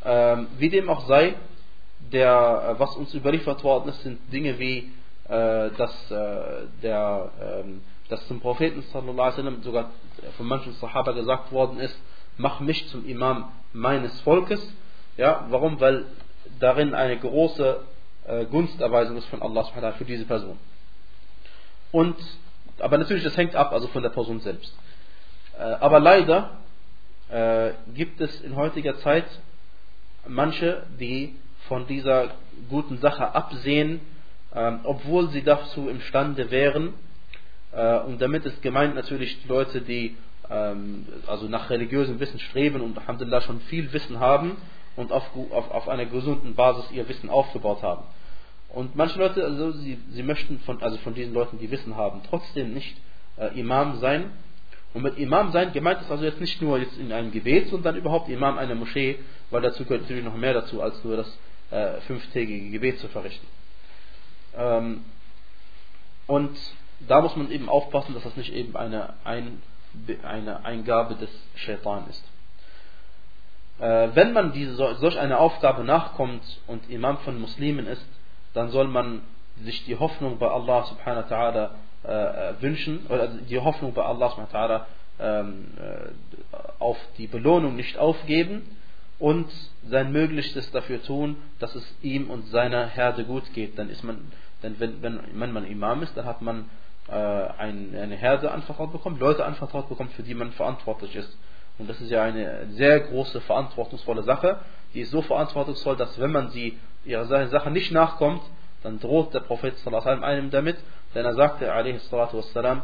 [0.04, 1.36] Ähm, wie dem auch sei,
[2.12, 4.92] der, äh, was uns überliefert worden ist, sind Dinge wie,
[5.32, 7.64] dass, äh, der, äh,
[8.10, 9.92] dass zum Propheten sallam, sogar
[10.38, 11.98] von manchen Sahaba gesagt worden ist,
[12.38, 14.62] mach mich zum Imam meines Volkes.
[15.18, 15.80] Ja, warum?
[15.80, 16.06] Weil
[16.60, 17.80] darin eine große
[18.28, 20.58] äh, Gunsterweisung ist von Allah subhanahu für diese Person.
[21.92, 22.16] Und,
[22.80, 24.76] aber natürlich, das hängt ab, also von der Person selbst.
[25.58, 26.58] Äh, aber leider
[27.30, 29.26] äh, gibt es in heutiger Zeit
[30.28, 31.36] manche, die
[31.68, 32.32] von dieser
[32.70, 34.02] guten Sache absehen, ähm,
[34.84, 36.94] obwohl sie dazu imstande wären.
[37.72, 40.18] Äh, und damit ist gemeint natürlich die Leute, die
[40.50, 44.58] ähm, also nach religiösem Wissen streben und Alhamdulillah schon viel Wissen haben
[44.96, 48.04] und auf, auf, auf einer gesunden Basis ihr Wissen aufgebaut haben.
[48.70, 52.22] Und manche Leute, also sie, sie möchten von, also von diesen Leuten, die Wissen haben,
[52.30, 52.98] trotzdem nicht
[53.38, 54.32] äh, Imam sein.
[54.94, 57.96] Und mit Imam sein gemeint ist also jetzt nicht nur jetzt in einem Gebet, sondern
[57.96, 61.38] überhaupt Imam einer Moschee, weil dazu gehört natürlich noch mehr dazu, als nur das
[61.70, 63.48] äh, fünftägige Gebet zu verrichten.
[64.58, 65.06] Ähm,
[66.28, 66.58] und
[67.08, 69.62] da muss man eben aufpassen, dass das nicht eben eine, ein,
[70.24, 72.24] eine Eingabe des Shaitan ist.
[73.82, 78.06] äh, wenn man diese, solch eine Aufgabe nachkommt und Imam von Muslimen ist,
[78.54, 79.22] dann soll man
[79.64, 81.70] sich die Hoffnung bei Allah subhanahu wa ta'ala
[82.04, 84.86] äh, wünschen, oder die Hoffnung bei Allah subhanahu wa ta'ala
[85.20, 88.78] ähm, äh, auf die Belohnung nicht aufgeben
[89.20, 89.52] und
[89.88, 93.78] sein Möglichstes dafür tun, dass es ihm und seiner Herde gut geht.
[93.78, 94.32] Dann ist man,
[94.64, 96.70] denn wenn, wenn, wenn man Imam ist, dann hat man
[97.08, 101.38] äh, ein, eine Herde anvertraut bekommen, Leute anvertraut bekommen, für die man verantwortlich ist.
[101.78, 104.60] Und das ist ja eine sehr große, verantwortungsvolle Sache.
[104.94, 108.44] Die ist so verantwortungsvoll, dass wenn man sie ihrer Sache nicht nachkommt,
[108.84, 110.78] dann droht der Prophet sallallahu einem damit,
[111.14, 112.84] denn er sagte, wassalam,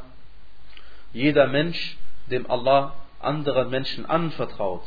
[1.14, 1.98] jeder Mensch,
[2.30, 4.84] dem Allah anderen Menschen anvertraut,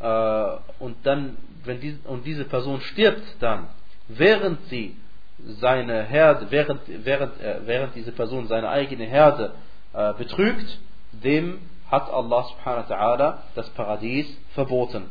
[0.00, 0.46] äh,
[0.78, 3.68] und dann, wenn die, und diese Person stirbt dann,
[4.08, 4.96] während sie
[5.44, 9.52] seine Herde, während, während, äh, während diese Person seine eigene Herde
[9.92, 10.78] äh, betrügt,
[11.12, 11.58] dem
[11.90, 15.04] hat Allah subhanahu wa ta'ala das Paradies verboten.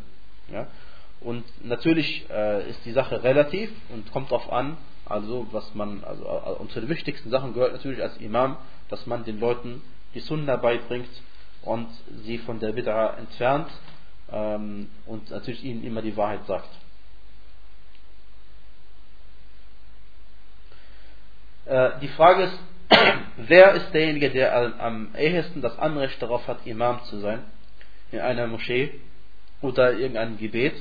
[0.51, 0.67] Ja?
[1.21, 6.23] Und natürlich äh, ist die Sache relativ und kommt darauf an, also was man, also
[6.23, 8.57] äh, unter den wichtigsten Sachen gehört natürlich als Imam,
[8.89, 9.81] dass man den Leuten
[10.13, 11.09] die Sunna beibringt
[11.61, 11.87] und
[12.23, 13.69] sie von der Bid'a entfernt
[14.31, 16.67] ähm, und natürlich ihnen immer die Wahrheit sagt.
[16.67, 16.85] Äh,
[21.67, 22.59] die Frage ist,
[23.37, 27.43] wer ist derjenige, der am ehesten das Anrecht darauf hat, Imam zu sein
[28.11, 28.99] in einer Moschee
[29.61, 30.75] oder irgendeinem Gebet?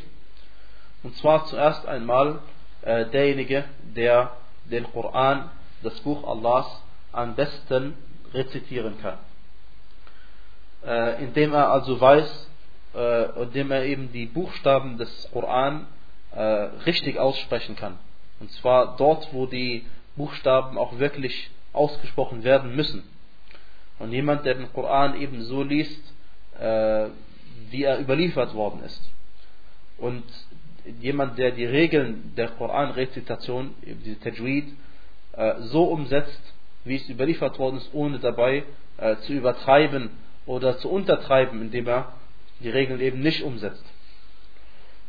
[1.03, 2.40] Und zwar zuerst einmal
[2.83, 3.64] äh, derjenige,
[3.97, 4.33] der
[4.64, 5.51] den Koran,
[5.83, 6.66] das Buch Allahs,
[7.12, 7.94] am besten
[8.33, 9.18] rezitieren kann.
[10.85, 12.51] Äh, indem er also weiß,
[12.94, 15.87] äh, indem er eben die Buchstaben des Koran
[16.33, 17.99] äh, richtig aussprechen kann.
[18.40, 23.03] Und zwar dort, wo die Buchstaben auch wirklich ausgesprochen werden müssen.
[23.98, 26.00] Und jemand, der den Koran eben so liest,
[26.59, 27.07] äh,
[27.70, 29.00] wie er überliefert worden ist.
[29.98, 30.24] Und
[31.00, 34.66] jemand, der die Regeln der Koran-Rezitation, die Tajweed,
[35.33, 36.40] äh, so umsetzt,
[36.85, 38.64] wie es überliefert worden ist, ohne dabei
[38.98, 40.11] äh, zu übertreiben
[40.46, 42.12] oder zu untertreiben, indem er
[42.61, 43.85] die Regeln eben nicht umsetzt.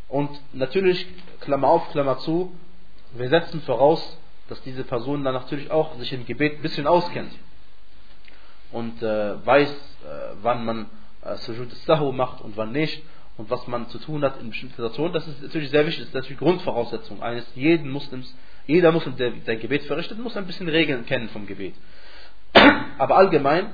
[0.08, 1.06] Und natürlich,
[1.42, 2.54] Klammer auf, Klammer zu,
[3.14, 4.18] wir setzen voraus,
[4.50, 7.32] dass diese Person dann natürlich auch sich im Gebet ein bisschen auskennt
[8.72, 10.86] und äh, weiß, äh, wann man
[11.24, 13.02] äh, Sujud Sahu macht und wann nicht
[13.38, 15.14] und was man zu tun hat in bestimmten Situationen.
[15.14, 18.34] Das ist natürlich sehr wichtig, das ist die Grundvoraussetzung eines jeden Muslims.
[18.68, 21.76] Jeder Muslim, der sein Gebet verrichtet, muss ein bisschen Regeln kennen vom Gebet.
[22.98, 23.72] Aber allgemein,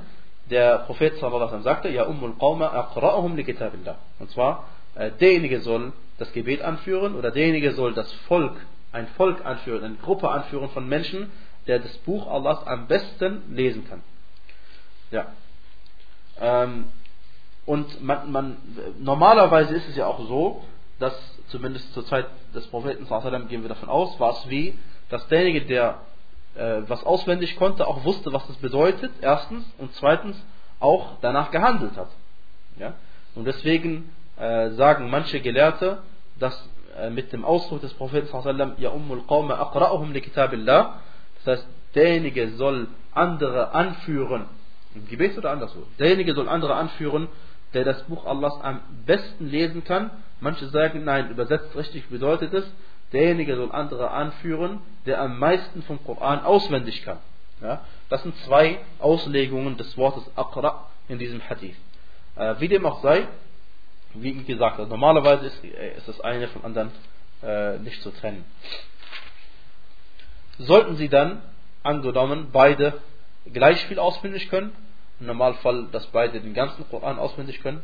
[0.49, 3.97] der Prophet sagte, ja ummul qawma aqra'uhum li kitabillah.
[4.19, 8.55] Und zwar, äh, derjenige soll das Gebet anführen oder derjenige soll das Volk
[8.91, 11.31] ein Volk anführen, eine Gruppe anführen von Menschen,
[11.67, 14.01] der das Buch Allahs am besten lesen kann.
[15.11, 15.27] Ja.
[16.39, 16.85] Ähm,
[17.65, 18.57] und man, man,
[18.99, 20.63] normalerweise ist es ja auch so,
[20.99, 21.13] dass
[21.47, 23.07] zumindest zur Zeit des Propheten
[23.47, 24.77] gehen wir davon aus, war es wie,
[25.09, 25.99] dass derjenige, der
[26.55, 30.35] äh, was auswendig konnte, auch wusste, was das bedeutet, erstens, und zweitens
[30.79, 32.09] auch danach gehandelt hat.
[32.77, 32.93] Ja?
[33.35, 36.01] Und deswegen äh, sagen manche Gelehrte,
[36.39, 36.67] dass
[37.11, 38.27] mit dem Ausdruck des Propheten
[38.77, 41.01] Ja ummul qawma aqra'uhum li kitabillah
[41.43, 44.45] das heißt, derjenige soll andere anführen,
[44.95, 47.27] im Gebet oder anderswo, derjenige soll andere anführen,
[47.73, 50.11] der das Buch Allahs am besten lesen kann.
[50.39, 52.65] Manche sagen, nein, übersetzt richtig bedeutet es,
[53.13, 57.17] derjenige soll andere anführen, der am meisten vom Koran auswendig kann.
[57.61, 57.81] Ja?
[58.09, 61.75] Das sind zwei Auslegungen des Wortes Aqra in diesem Hadith.
[62.35, 63.27] Äh, wie dem auch sei,
[64.13, 66.91] wie gesagt, also normalerweise ist, äh, ist, das eine vom anderen
[67.43, 68.45] äh, nicht zu trennen.
[70.57, 71.41] Sollten sie dann,
[71.83, 72.93] angenommen, beide
[73.51, 74.71] gleich viel auswendig können,
[75.19, 77.83] im Normalfall, dass beide den ganzen Koran auswendig können,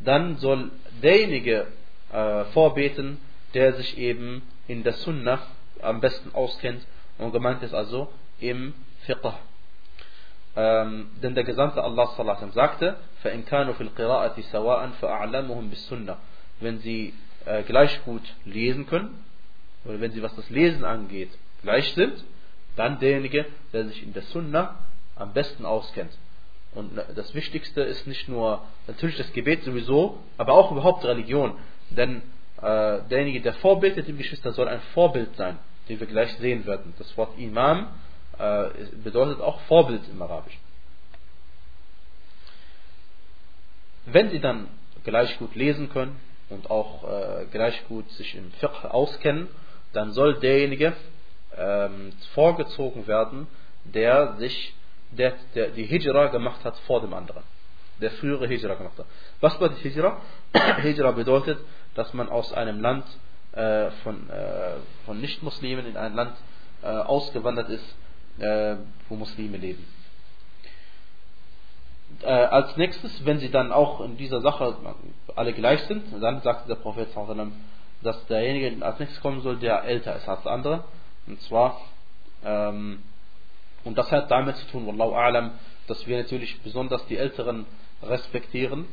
[0.00, 0.70] dann soll
[1.02, 1.66] derjenige
[2.12, 3.18] äh, vorbeten,
[3.54, 5.40] der sich eben in der Sunnah
[5.80, 6.84] am besten auskennt
[7.18, 8.74] und gemeint ist also im
[9.06, 9.34] Fiqh.
[10.55, 16.15] Ähm, denn der Gesandte Allah sallallahu sagte, فَإِنْ كَانُوا فِي الْقِرَاءَةِ سَوَاءً فَأَعْلَمُهُمْ بِالسُّنَّةِ
[16.59, 17.13] Wenn sie
[17.45, 19.23] äh, gleich gut lesen können,
[19.85, 21.29] oder wenn sie was das Lesen angeht,
[21.61, 22.23] gleich sind,
[22.75, 24.75] dann derjenige, der sich in der Sunnah
[25.15, 26.11] am besten auskennt.
[26.73, 31.53] Und das Wichtigste ist nicht nur natürlich das Gebet sowieso, aber auch überhaupt Religion.
[31.89, 32.21] Denn
[32.61, 35.57] äh, derjenige, der vorbetet, liebe Geschwister, soll ein Vorbild sein,
[35.89, 36.93] den wir gleich sehen werden.
[36.97, 37.85] Das Wort Imam äh,
[39.04, 40.60] bedeutet auch Vorbild im Arabischen.
[44.06, 44.68] Wenn sie dann
[45.04, 46.18] gleich gut lesen können
[46.48, 49.48] und auch äh, gleich gut sich im Fiqh auskennen,
[49.92, 50.94] dann soll derjenige
[51.56, 53.46] ähm, vorgezogen werden,
[53.84, 54.74] der sich
[55.10, 57.42] der, der die Hijra gemacht hat vor dem anderen.
[58.00, 59.06] Der frühere Hijra gemacht hat.
[59.40, 60.20] Was bedeutet Hijra?
[60.82, 61.58] Hijra bedeutet,
[61.94, 63.04] dass man aus einem Land
[63.52, 66.36] äh, von, äh, von Nichtmuslimen in ein Land
[66.82, 67.94] äh, ausgewandert ist,
[68.38, 68.76] äh,
[69.08, 69.84] wo Muslime leben.
[72.22, 74.76] Äh, als nächstes, wenn sie dann auch in dieser Sache
[75.34, 77.08] alle gleich sind, dann sagte der Prophet,
[78.02, 80.84] dass derjenige als nächstes kommen soll, der älter ist als der andere.
[81.26, 81.80] Und zwar,
[82.44, 83.02] ähm,
[83.84, 85.50] und das hat damit zu tun, Wallahu a'lam,
[85.86, 87.66] dass wir natürlich besonders die Älteren
[88.02, 88.86] respektieren.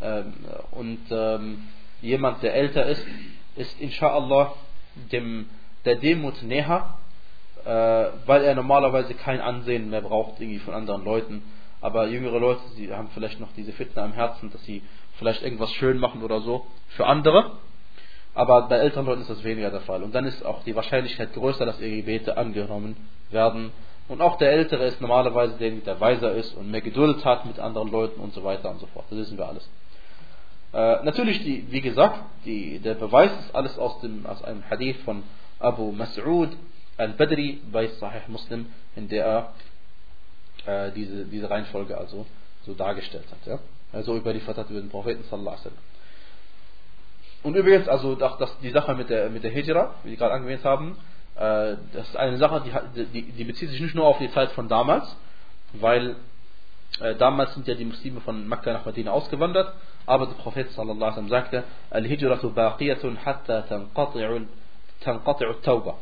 [0.00, 0.32] Ähm,
[0.72, 1.68] und ähm,
[2.00, 3.06] jemand, der älter ist,
[3.56, 4.54] ist inshallah
[5.12, 5.48] dem,
[5.84, 7.03] der Demut näher, äh,
[7.64, 11.42] weil er normalerweise kein Ansehen mehr braucht irgendwie von anderen Leuten.
[11.80, 14.82] Aber jüngere Leute, sie haben vielleicht noch diese Fitne am Herzen, dass sie
[15.18, 17.52] vielleicht irgendwas schön machen oder so für andere.
[18.34, 20.02] Aber bei älteren Leuten ist das weniger der Fall.
[20.02, 22.96] Und dann ist auch die Wahrscheinlichkeit größer, dass ihre Gebete angenommen
[23.30, 23.70] werden.
[24.08, 27.58] Und auch der Ältere ist normalerweise der, der weiser ist und mehr Geduld hat mit
[27.58, 29.06] anderen Leuten und so weiter und so fort.
[29.08, 29.68] Das wissen wir alles.
[30.72, 34.96] Äh, natürlich, die, wie gesagt, die, der Beweis ist alles aus, dem, aus einem Hadith
[35.04, 35.22] von
[35.60, 36.50] Abu Mas'ud
[36.96, 39.24] al-Badri bei Sahih Muslim, in der
[40.66, 42.26] er äh, diese, diese Reihenfolge also
[42.64, 43.46] so dargestellt hat.
[43.46, 43.58] Ja?
[43.92, 45.76] Also überliefert hat über den Propheten sallallahu alaihi.
[47.42, 50.64] Und übrigens, also das, die Sache mit der, mit der Hijra, wie Sie gerade angewähnt
[50.64, 50.96] haben,
[51.36, 52.72] äh, das ist eine Sache, die,
[53.12, 55.14] die, die, bezieht sich nicht nur auf die Zeit von damals,
[55.74, 56.16] weil
[57.00, 59.74] äh, damals sind ja die Muslime von Mekka nach Medina ausgewandert,
[60.06, 63.64] aber der Prophet sallallahu alaihi sagte, Al-Hijratu baqiyatun hatta
[65.04, 65.96] tanqati'u at-tawbah.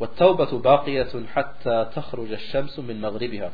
[0.00, 3.50] والتوبة باقية حتى تخرج الشمس من مغربها.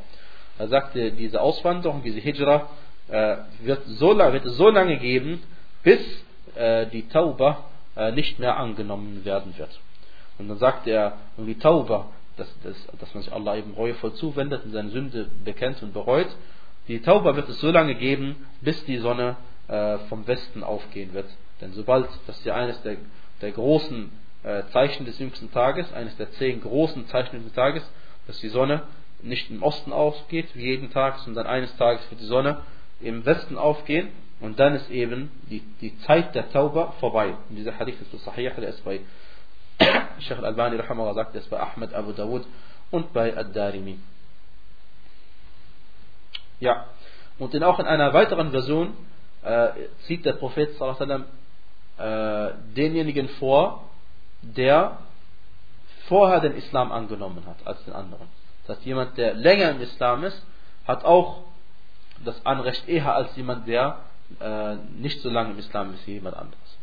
[0.58, 2.68] Er sagte, diese Auswanderung, diese Hijra,
[3.08, 5.42] äh, wird, so lange, wird es so lange geben,
[5.82, 6.00] bis
[6.54, 7.64] äh, die Tauba
[7.96, 9.78] äh, nicht mehr angenommen werden wird.
[10.38, 14.64] Und dann sagt er, wie Tauba, dass, dass, dass man sich Allah eben reuevoll zuwendet
[14.64, 16.28] und seine Sünde bekennt und bereut.
[16.88, 19.36] Die Tauba wird es so lange geben, bis die Sonne
[19.68, 21.28] äh, vom Westen aufgehen wird.
[21.60, 22.96] Denn sobald, das ist ja eines der,
[23.40, 24.19] der großen äh,
[24.71, 27.83] Zeichen des jüngsten Tages, eines der zehn großen Zeichen des Tages,
[28.27, 28.83] dass die Sonne
[29.21, 32.61] nicht im Osten aufgeht, wie jeden Tag, sondern eines Tages wird die Sonne
[32.99, 37.35] im Westen aufgehen und dann ist eben die, die Zeit der Tauba vorbei.
[37.49, 39.01] Und dieser Hadith ist Sahih, der ist bei
[40.19, 40.77] Sheikh al-Albani
[41.13, 42.45] sagt, der ist bei Ahmed Abu Dawud
[42.89, 43.97] und bei Ad-Darimi.
[46.59, 46.85] Ja,
[47.39, 48.93] und in, auch in einer weiteren Version
[49.43, 49.69] äh,
[50.05, 51.25] zieht der Prophet sallam,
[51.97, 53.90] äh, denjenigen vor,
[54.41, 54.97] der
[56.07, 58.27] vorher den Islam angenommen hat als den anderen.
[58.65, 60.45] Das heißt, jemand, der länger im Islam ist,
[60.85, 61.43] hat auch
[62.23, 63.99] das Anrecht eher als jemand, der
[64.39, 66.77] äh, nicht so lange im Islam ist wie jemand anderes.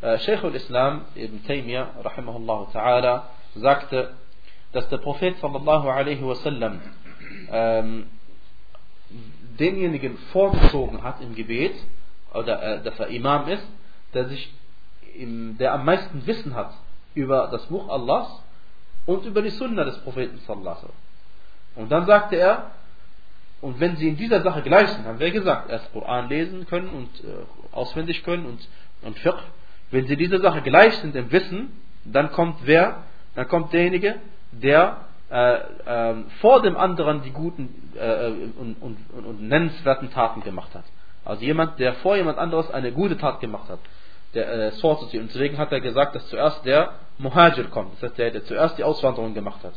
[0.00, 3.22] Äh, Sheikh al-Islam Ibn Taymiyyah, rahimahullah ta'ala,
[3.54, 4.14] sagte,
[4.72, 6.80] dass der Prophet sallallahu alaihi wasallam
[7.50, 8.06] ähm,
[9.58, 11.74] denjenigen vorgezogen hat im Gebet,
[12.32, 13.66] oder äh, dass er Imam ist,
[14.14, 14.52] der sich
[15.20, 16.72] im, der am meisten Wissen hat
[17.14, 18.42] über das Buch Allahs
[19.06, 20.88] und über die Sunna des Propheten sallallahu
[21.76, 22.70] Und dann sagte er,
[23.60, 26.90] und wenn sie in dieser Sache gleich sind, haben wir gesagt, erst Koran lesen können
[26.90, 28.68] und äh, auswendig können und,
[29.02, 29.42] und Fiqh,
[29.90, 31.72] wenn sie dieser Sache gleich sind im Wissen,
[32.04, 33.02] dann kommt wer?
[33.34, 34.16] Dann kommt derjenige,
[34.52, 34.98] der
[35.30, 38.28] äh, äh, vor dem anderen die guten äh,
[38.58, 40.84] und, und, und, und, nennenswerten Taten gemacht hat.
[41.24, 43.78] Also jemand, der vor jemand anderes eine gute Tat gemacht hat.
[44.34, 45.20] Der äh, Sorcery.
[45.20, 47.94] Und deswegen hat er gesagt, dass zuerst der Muhajir kommt.
[47.94, 49.74] Das heißt, der, der zuerst die Auswanderung gemacht hat.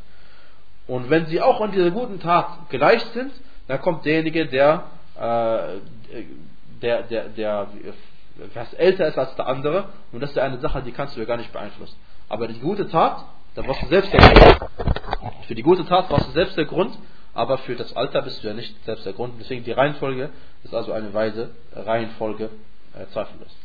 [0.87, 3.31] Und wenn sie auch an dieser guten Tat gleich sind,
[3.67, 4.83] dann kommt derjenige, der,
[5.15, 5.79] äh,
[6.81, 7.67] der, der, der
[8.53, 9.85] was älter ist als der andere.
[10.11, 11.95] Und das ist eine Sache, die kannst du ja gar nicht beeinflussen.
[12.29, 13.23] Aber die gute Tat,
[13.55, 14.59] da warst du selbst der Grund.
[15.47, 16.97] Für die gute Tat warst du selbst der Grund,
[17.33, 19.35] aber für das Alter bist du ja nicht selbst der Grund.
[19.39, 20.29] Deswegen die Reihenfolge
[20.63, 22.49] ist also eine weise Reihenfolge
[22.95, 23.55] äh, zweifellos.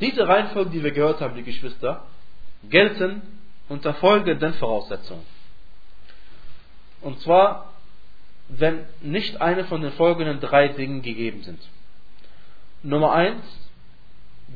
[0.00, 2.04] Diese Reihenfolge, die wir gehört haben, die Geschwister,
[2.68, 3.22] gelten
[3.68, 5.24] unter folgenden Voraussetzungen.
[7.00, 7.72] Und zwar,
[8.48, 11.60] wenn nicht eine von den folgenden drei Dingen gegeben sind.
[12.82, 13.44] Nummer eins,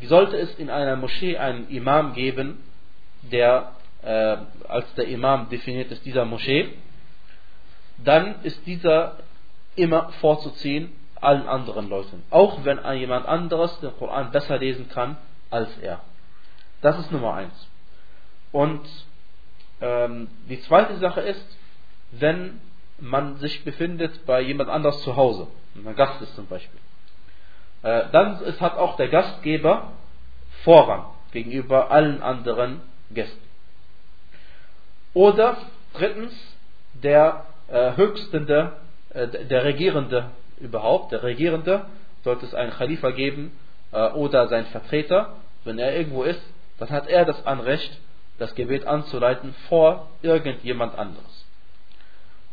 [0.04, 2.58] sollte es in einer Moschee einen Imam geben,
[3.22, 4.36] der äh,
[4.68, 6.70] als der Imam definiert ist, dieser Moschee,
[7.98, 9.18] dann ist dieser
[9.76, 12.22] immer vorzuziehen allen anderen Leuten.
[12.30, 15.16] Auch wenn jemand anderes den Koran besser lesen kann
[15.53, 16.00] als er.
[16.80, 17.68] Das ist Nummer eins.
[18.50, 18.82] Und
[19.80, 21.46] ähm, die zweite Sache ist,
[22.11, 22.61] wenn
[22.98, 26.78] man sich befindet bei jemand anders zu Hause, wenn man Gast ist zum Beispiel,
[27.82, 29.92] äh, dann ist, hat auch der Gastgeber
[30.64, 33.42] Vorrang gegenüber allen anderen Gästen.
[35.14, 35.57] Oder
[35.94, 36.32] drittens,
[36.94, 38.72] der äh, höchste,
[39.11, 40.30] äh, der Regierende
[40.61, 41.86] überhaupt, der Regierende,
[42.22, 43.53] sollte es einen Khalifa geben,
[43.92, 46.41] äh, oder sein Vertreter, wenn er irgendwo ist,
[46.79, 47.91] dann hat er das Anrecht,
[48.38, 51.45] das Gebet anzuleiten vor irgendjemand anderes.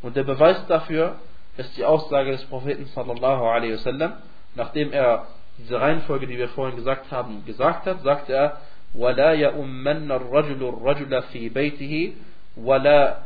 [0.02, 1.16] Und der Beweis dafür
[1.56, 4.14] ist die Aussage des Propheten sallallahu alaihi wasallam,
[4.54, 5.26] nachdem er
[5.58, 8.58] diese Reihenfolge, die wir vorhin gesagt haben, gesagt hat, sagt er,
[8.94, 12.12] ولا يؤمن الرجل الرجل في بيته
[12.56, 13.18] ولا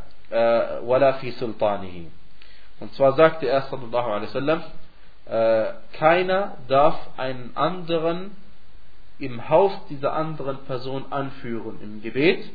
[0.81, 2.05] ولا في سلطانه.
[2.79, 4.63] Und zwar sagte er sallallahu alaihi wasallam,
[5.93, 8.31] keiner darf einen anderen
[9.19, 12.49] im Haus dieser anderen Person anführen im Gebet.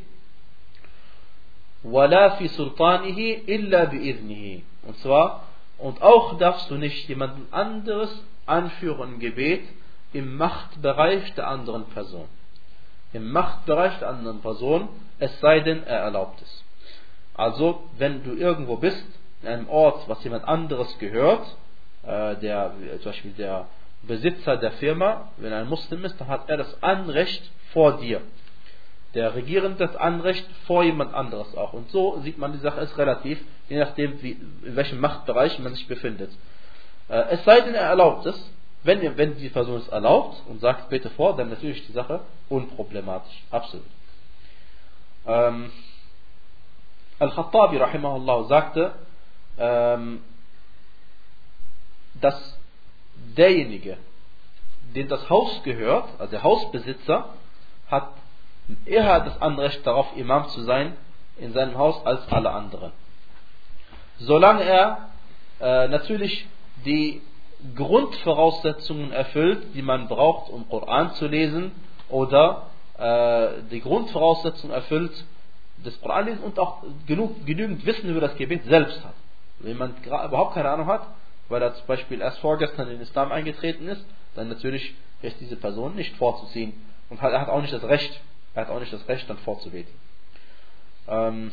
[1.84, 4.62] ولا في سلطانه إلا بإذنه.
[4.86, 5.44] Und zwar,
[5.78, 8.10] und auch darfst du nicht jemanden anderes
[8.46, 9.62] anführen im Gebet
[10.12, 12.26] im Machtbereich der anderen Person.
[13.12, 14.88] Im Machtbereich der anderen Person,
[15.18, 16.64] es sei denn, er erlaubt es.
[17.34, 19.06] Also, wenn du irgendwo bist,
[19.42, 21.44] in einem Ort, was jemand anderes gehört,
[22.04, 23.66] äh, der, zum Beispiel der
[24.03, 28.21] Besitzer der Firma, wenn ein Muslim ist, dann hat er das Anrecht vor dir.
[29.13, 31.73] Der Regierende das Anrecht vor jemand anderes auch.
[31.73, 34.31] Und so sieht man, die Sache ist relativ, je nachdem, wie,
[34.63, 36.31] in welchem Machtbereich man sich befindet.
[37.07, 38.51] Äh, es sei denn, er erlaubt es.
[38.83, 43.43] Wenn, wenn die Person es erlaubt und sagt, bitte vor, dann natürlich die Sache unproblematisch.
[43.51, 43.85] Absolut.
[45.27, 45.71] Ähm,
[47.19, 48.93] Al-Khattabi rahimahullah sagte,
[49.57, 50.23] ähm,
[52.21, 52.58] dass
[53.37, 53.97] derjenige,
[54.95, 57.25] dem das Haus gehört, also der Hausbesitzer,
[57.89, 58.09] hat
[58.85, 60.95] eher das Anrecht darauf, Imam zu sein
[61.37, 62.91] in seinem Haus als alle anderen.
[64.19, 65.09] Solange er
[65.59, 66.45] äh, natürlich
[66.85, 67.21] die
[67.75, 71.71] Grundvoraussetzungen erfüllt, die man braucht, um Koran zu lesen,
[72.09, 72.67] oder
[72.97, 75.25] äh, die Grundvoraussetzungen erfüllt,
[75.85, 79.13] des Koran lesen und auch genug, genügend Wissen über das Gebet selbst hat.
[79.59, 81.05] Wenn man überhaupt keine Ahnung hat,
[81.49, 85.55] weil er zum Beispiel erst vorgestern in den Islam eingetreten ist, dann natürlich ist diese
[85.55, 86.73] Person nicht vorzuziehen.
[87.09, 88.19] Und er hat auch nicht das Recht,
[88.53, 89.93] er hat auch nicht das Recht, dann vorzubeten.
[91.07, 91.51] Ähm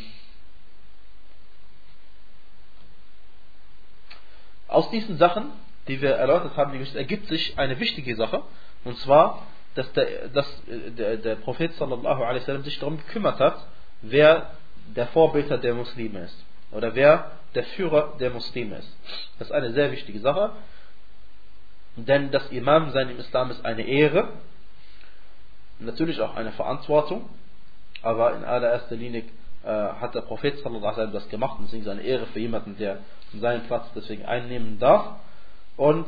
[4.69, 5.53] aus diesen Sachen,
[5.89, 8.43] die wir erläutert haben, ergibt sich eine wichtige Sache,
[8.85, 13.67] und zwar, dass der, dass der, der Prophet sallallahu alaihi wasallam sich darum gekümmert hat,
[14.03, 14.51] wer
[14.95, 18.97] der Vorbeter der Muslime ist oder wer der Führer der Muslime ist.
[19.39, 20.53] Das ist eine sehr wichtige Sache,
[21.97, 24.29] denn das Imam sein im Islam ist eine Ehre,
[25.79, 27.29] natürlich auch eine Verantwortung,
[28.03, 29.25] aber in allererster Linie
[29.65, 32.99] äh, hat der Prophet wasallam das gemacht und deswegen ist eine Ehre für jemanden, der
[33.35, 35.17] seinen Platz deswegen einnehmen darf.
[35.77, 36.07] Und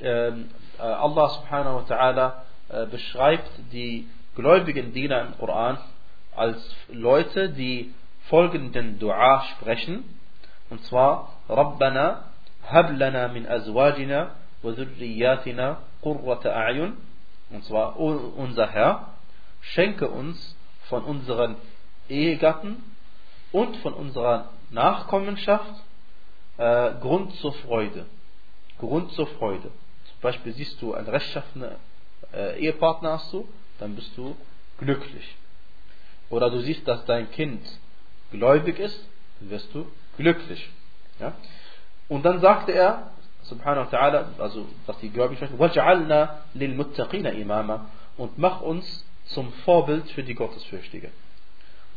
[0.00, 2.32] ähm, äh, Allah subhanahu wa ta'ala
[2.68, 5.78] äh, beschreibt die gläubigen Diener im Koran
[6.36, 7.94] als Leute, die
[8.28, 10.17] folgenden Dua sprechen.
[10.70, 12.24] Und zwar, Rabbana
[12.66, 16.96] hab lana min azwajina wa dhurriyatina qurrata a'yun.
[17.50, 19.14] Und zwar, unser Herr,
[19.60, 20.56] schenke uns
[20.88, 21.56] von unseren
[22.08, 22.82] Ehegatten
[23.52, 25.74] und von unserer Nachkommenschaft
[26.58, 28.06] äh, Grund zur Freude.
[28.78, 29.70] Grund zur Freude.
[30.04, 31.76] Zum Beispiel siehst du einen rechtschaffenen
[32.32, 33.48] äh, Ehepartner hast du,
[33.78, 34.36] dann bist du
[34.78, 35.36] glücklich.
[36.30, 37.62] Oder du siehst, dass dein Kind
[38.30, 39.08] gläubig ist,
[39.40, 39.86] dann wirst du
[40.17, 40.69] glücklich.
[41.19, 41.33] Ja?
[42.09, 43.11] Und dann sagte er,
[43.43, 47.85] subhanahu wa ta'ala, also was die Gläubigen sprechen, وَجْعَلْنَا لِلْمُتَّقِينَ imama
[48.17, 51.11] und mach uns zum Vorbild für die Gottesfürchtigen.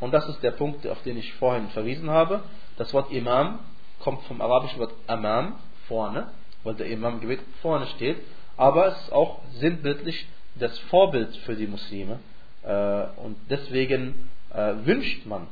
[0.00, 2.42] Und das ist der Punkt, auf den ich vorhin verwiesen habe.
[2.76, 3.58] Das Wort Imam
[4.00, 5.56] kommt vom arabischen Wort Amam,
[5.88, 6.28] vorne,
[6.64, 8.18] weil der Imam Gebet vorne steht,
[8.56, 12.18] aber es ist auch sinnbildlich das Vorbild für die Muslime.
[12.62, 15.46] Äh, und deswegen äh, wünscht man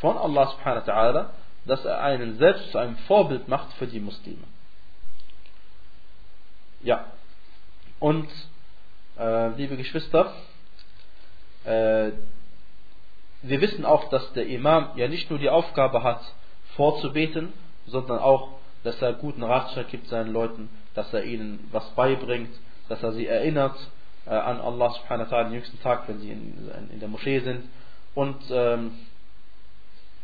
[0.00, 1.26] von Allah subhanahu wa ta'ala,
[1.67, 4.43] dass er einen selbst zu einem Vorbild macht für die Muslime.
[6.81, 7.05] Ja.
[7.99, 8.29] Und,
[9.17, 10.33] äh, liebe Geschwister,
[11.65, 12.11] äh,
[13.41, 16.21] wir wissen auch, dass der Imam ja nicht nur die Aufgabe hat,
[16.75, 17.53] vorzubeten,
[17.87, 18.49] sondern auch,
[18.83, 22.51] dass er guten Ratschlag gibt seinen Leuten, dass er ihnen was beibringt,
[22.89, 23.75] dass er sie erinnert
[24.25, 27.39] äh, an Allah subhanahu wa ta'ala den jüngsten Tag, wenn sie in, in der Moschee
[27.39, 27.63] sind.
[28.15, 28.91] Und ähm,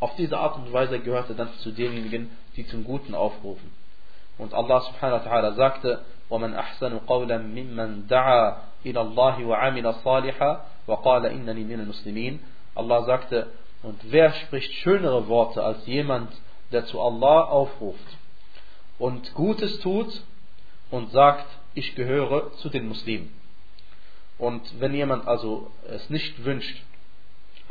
[0.03, 3.71] auf diese Art und Weise gehört er dann zu denjenigen, die zum Guten aufrufen.
[4.39, 6.01] Und Allah subhanahu wa ta'ala sagte,
[6.31, 8.57] ومن أحسن قولا ممن دعا
[8.87, 12.41] إلى الله وعمل صالحا وقال إنني من المسلمين
[12.77, 13.49] Allah sagte,
[13.83, 16.31] und wer spricht schönere Worte als jemand,
[16.71, 18.07] der zu Allah aufruft
[19.01, 20.23] und Gutes tut
[20.91, 23.33] und sagt, ich gehöre zu den Muslimen.
[24.39, 26.92] Und wenn jemand also es nicht wünscht, äh,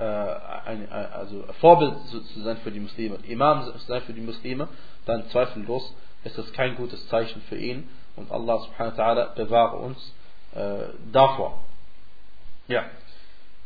[0.01, 4.69] ein, äh, also Vorbild zu sein für die Muslime, Imam zu sein für die Muslime,
[5.05, 7.89] dann zweifellos ist das kein gutes Zeichen für ihn.
[8.17, 10.15] Und Allah subhanahu wa ta'ala bewahre uns
[10.55, 11.59] äh, davor.
[12.69, 12.85] Ja.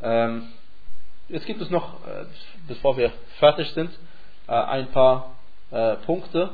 [0.02, 0.48] Ähm,
[1.28, 2.24] jetzt gibt es noch, äh,
[2.68, 3.90] bevor wir fertig sind,
[4.46, 5.36] äh, ein paar
[5.70, 6.50] äh, Punkte,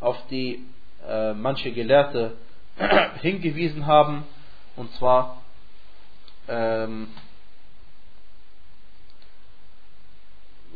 [0.00, 0.64] auf die
[1.08, 2.36] äh, manche Gelehrte
[3.20, 4.24] hingewiesen haben.
[4.76, 5.42] Und zwar
[6.48, 7.08] ähm,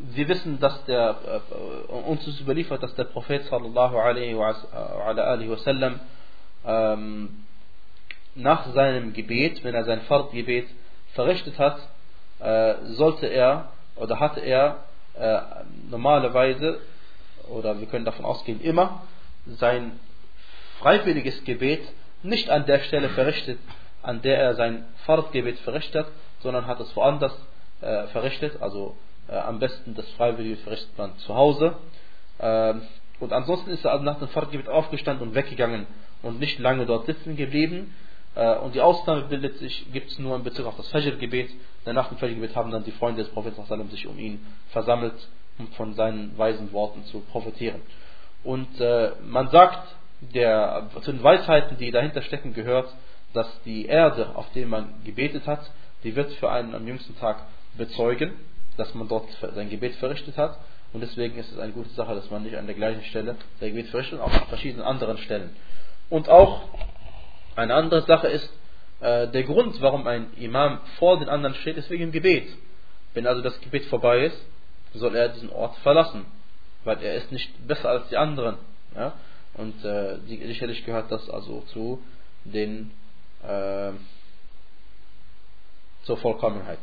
[0.03, 1.17] wir wissen, dass der
[1.51, 6.01] äh, uns ist überliefert, dass der Prophet sallallahu alaihi wa sallam
[6.67, 7.45] ähm,
[8.35, 10.67] nach seinem Gebet, wenn er sein Fahrtgebet
[11.15, 11.79] verrichtet hat,
[12.41, 14.85] äh, sollte er oder hatte er
[15.19, 15.39] äh,
[15.91, 16.81] normalerweise
[17.49, 19.03] oder wir können davon ausgehen immer
[19.47, 20.01] sein
[20.81, 21.83] freiwilliges Gebet
[22.23, 23.59] nicht an der Stelle verrichtet,
[24.03, 26.07] an der er sein Fahrtgebet verrichtet,
[26.41, 27.37] sondern hat es woanders
[27.81, 28.97] äh, verrichtet, also
[29.29, 31.77] äh, am besten das Freiwillige verrichtet man zu Hause.
[32.39, 32.75] Äh,
[33.21, 35.87] und ansonsten ist er also nach dem Fahrtgebet aufgestanden und weggegangen
[36.23, 37.95] und nicht lange dort sitzen geblieben.
[38.35, 41.51] Äh, und die Ausnahme bildet sich, gibt es nur in Bezug auf das Fajr-Gebet.
[41.87, 45.15] Nach dem Fajr-Gebet haben dann die Freunde des Propheten sich um ihn versammelt,
[45.59, 47.81] um von seinen weisen Worten zu profitieren.
[48.45, 49.95] Und äh, man sagt,
[50.35, 52.93] der, zu den Weisheiten, die dahinter stecken, gehört,
[53.35, 55.71] dass die Erde, auf der man gebetet hat,
[56.05, 57.45] die wird für einen am jüngsten Tag
[57.77, 58.33] bezeugen
[58.77, 60.59] dass man dort sein Gebet verrichtet hat.
[60.93, 63.71] Und deswegen ist es eine gute Sache, dass man nicht an der gleichen Stelle sein
[63.71, 65.51] Gebet verrichtet, auch an verschiedenen anderen Stellen.
[66.11, 66.63] Und auch
[67.57, 68.51] eine andere Sache ist,
[69.01, 72.49] äh, der Grund, warum ein Imam vor den anderen steht, ist wegen dem Gebet.
[73.15, 74.45] Wenn also das Gebet vorbei ist,
[74.95, 76.27] soll er diesen Ort verlassen,
[76.85, 78.57] weil er ist nicht besser als die anderen.
[78.95, 79.15] Ja?
[79.55, 82.03] Und äh, sicherlich gehört das also zu
[82.45, 82.91] den
[83.43, 83.93] äh,
[86.05, 86.79] zur Vollkommenheit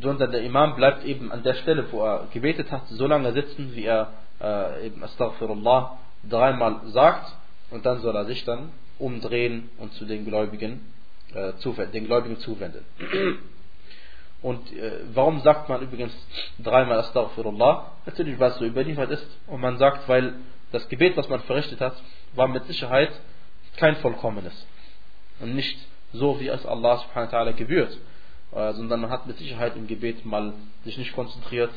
[0.00, 3.74] sondern der Imam bleibt eben an der Stelle, wo er gebetet hat, so lange sitzen,
[3.74, 7.32] wie er äh, eben Astaghfirullah dreimal sagt
[7.70, 10.92] und dann soll er sich dann umdrehen und zu den Gläubigen,
[11.34, 12.84] äh, zuwenden, den Gläubigen zuwenden.
[14.40, 16.12] Und äh, warum sagt man übrigens
[16.58, 17.92] dreimal Astaghfirullah?
[18.06, 20.34] Natürlich, weil es so überliefert ist und man sagt, weil
[20.70, 22.00] das Gebet, was man verrichtet hat,
[22.34, 23.10] war mit Sicherheit
[23.76, 24.66] kein vollkommenes
[25.40, 25.78] und nicht
[26.12, 27.96] so, wie es Allah subhanahu wa ta'ala gebührt.
[28.52, 31.70] Äh, sondern man hat mit Sicherheit im Gebet mal sich nicht konzentriert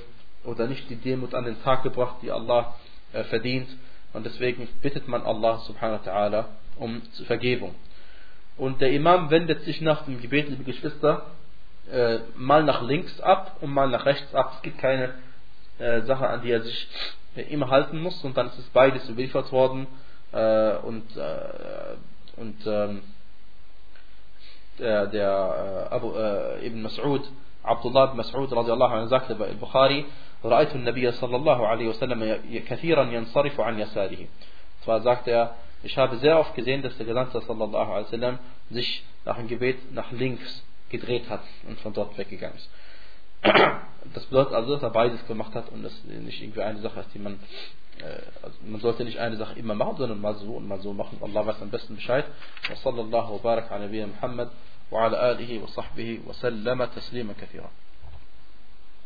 [0.45, 2.75] oder nicht die Demut an den Tag gebracht, die Allah
[3.11, 3.67] äh, verdient.
[4.13, 6.45] Und deswegen bittet man Allah subhanahu wa ta'ala
[6.77, 7.75] um Vergebung.
[8.57, 11.25] Und der Imam wendet sich nach dem Gebet, liebe Geschwister,
[11.91, 14.53] äh, mal nach links ab und mal nach rechts ab.
[14.57, 15.13] Es gibt keine
[16.05, 16.87] Sache, an die er sich
[17.49, 18.23] immer halten muss.
[18.23, 19.87] Und dann ist es beides überliefert worden.
[20.31, 21.07] Und
[22.37, 22.57] und
[24.81, 27.23] ähm, der Abu Ibn Mas'ud,
[27.63, 30.05] Abdullah ibn Mas'ud radiallahu anhu sagte bei Bukhari,
[30.43, 34.27] رأيت النبي صلى الله عليه وسلم كثيرا ينصرف عن يساره.
[34.83, 35.53] Zwar sagt er,
[35.83, 38.39] ich habe sehr oft gesehen, dass der Gesandte sallallahu alaihi wasallam
[38.71, 42.69] sich nach dem Gebet nach links gedreht hat und von dort weggegangen ist.
[44.15, 47.13] Das bedeutet also, dass er beides gemacht hat und das nicht irgendwie eine Sache ist,
[47.13, 47.39] die man
[48.41, 51.19] also man sollte nicht eine Sache immer machen, sondern mal so und mal so machen.
[51.21, 52.25] Allah weiß am besten Bescheid.
[52.67, 54.49] Wa sallallahu wa barak ala Muhammad
[54.91, 57.71] وعلى آله وصحبه وسلم تسليما كثيرا.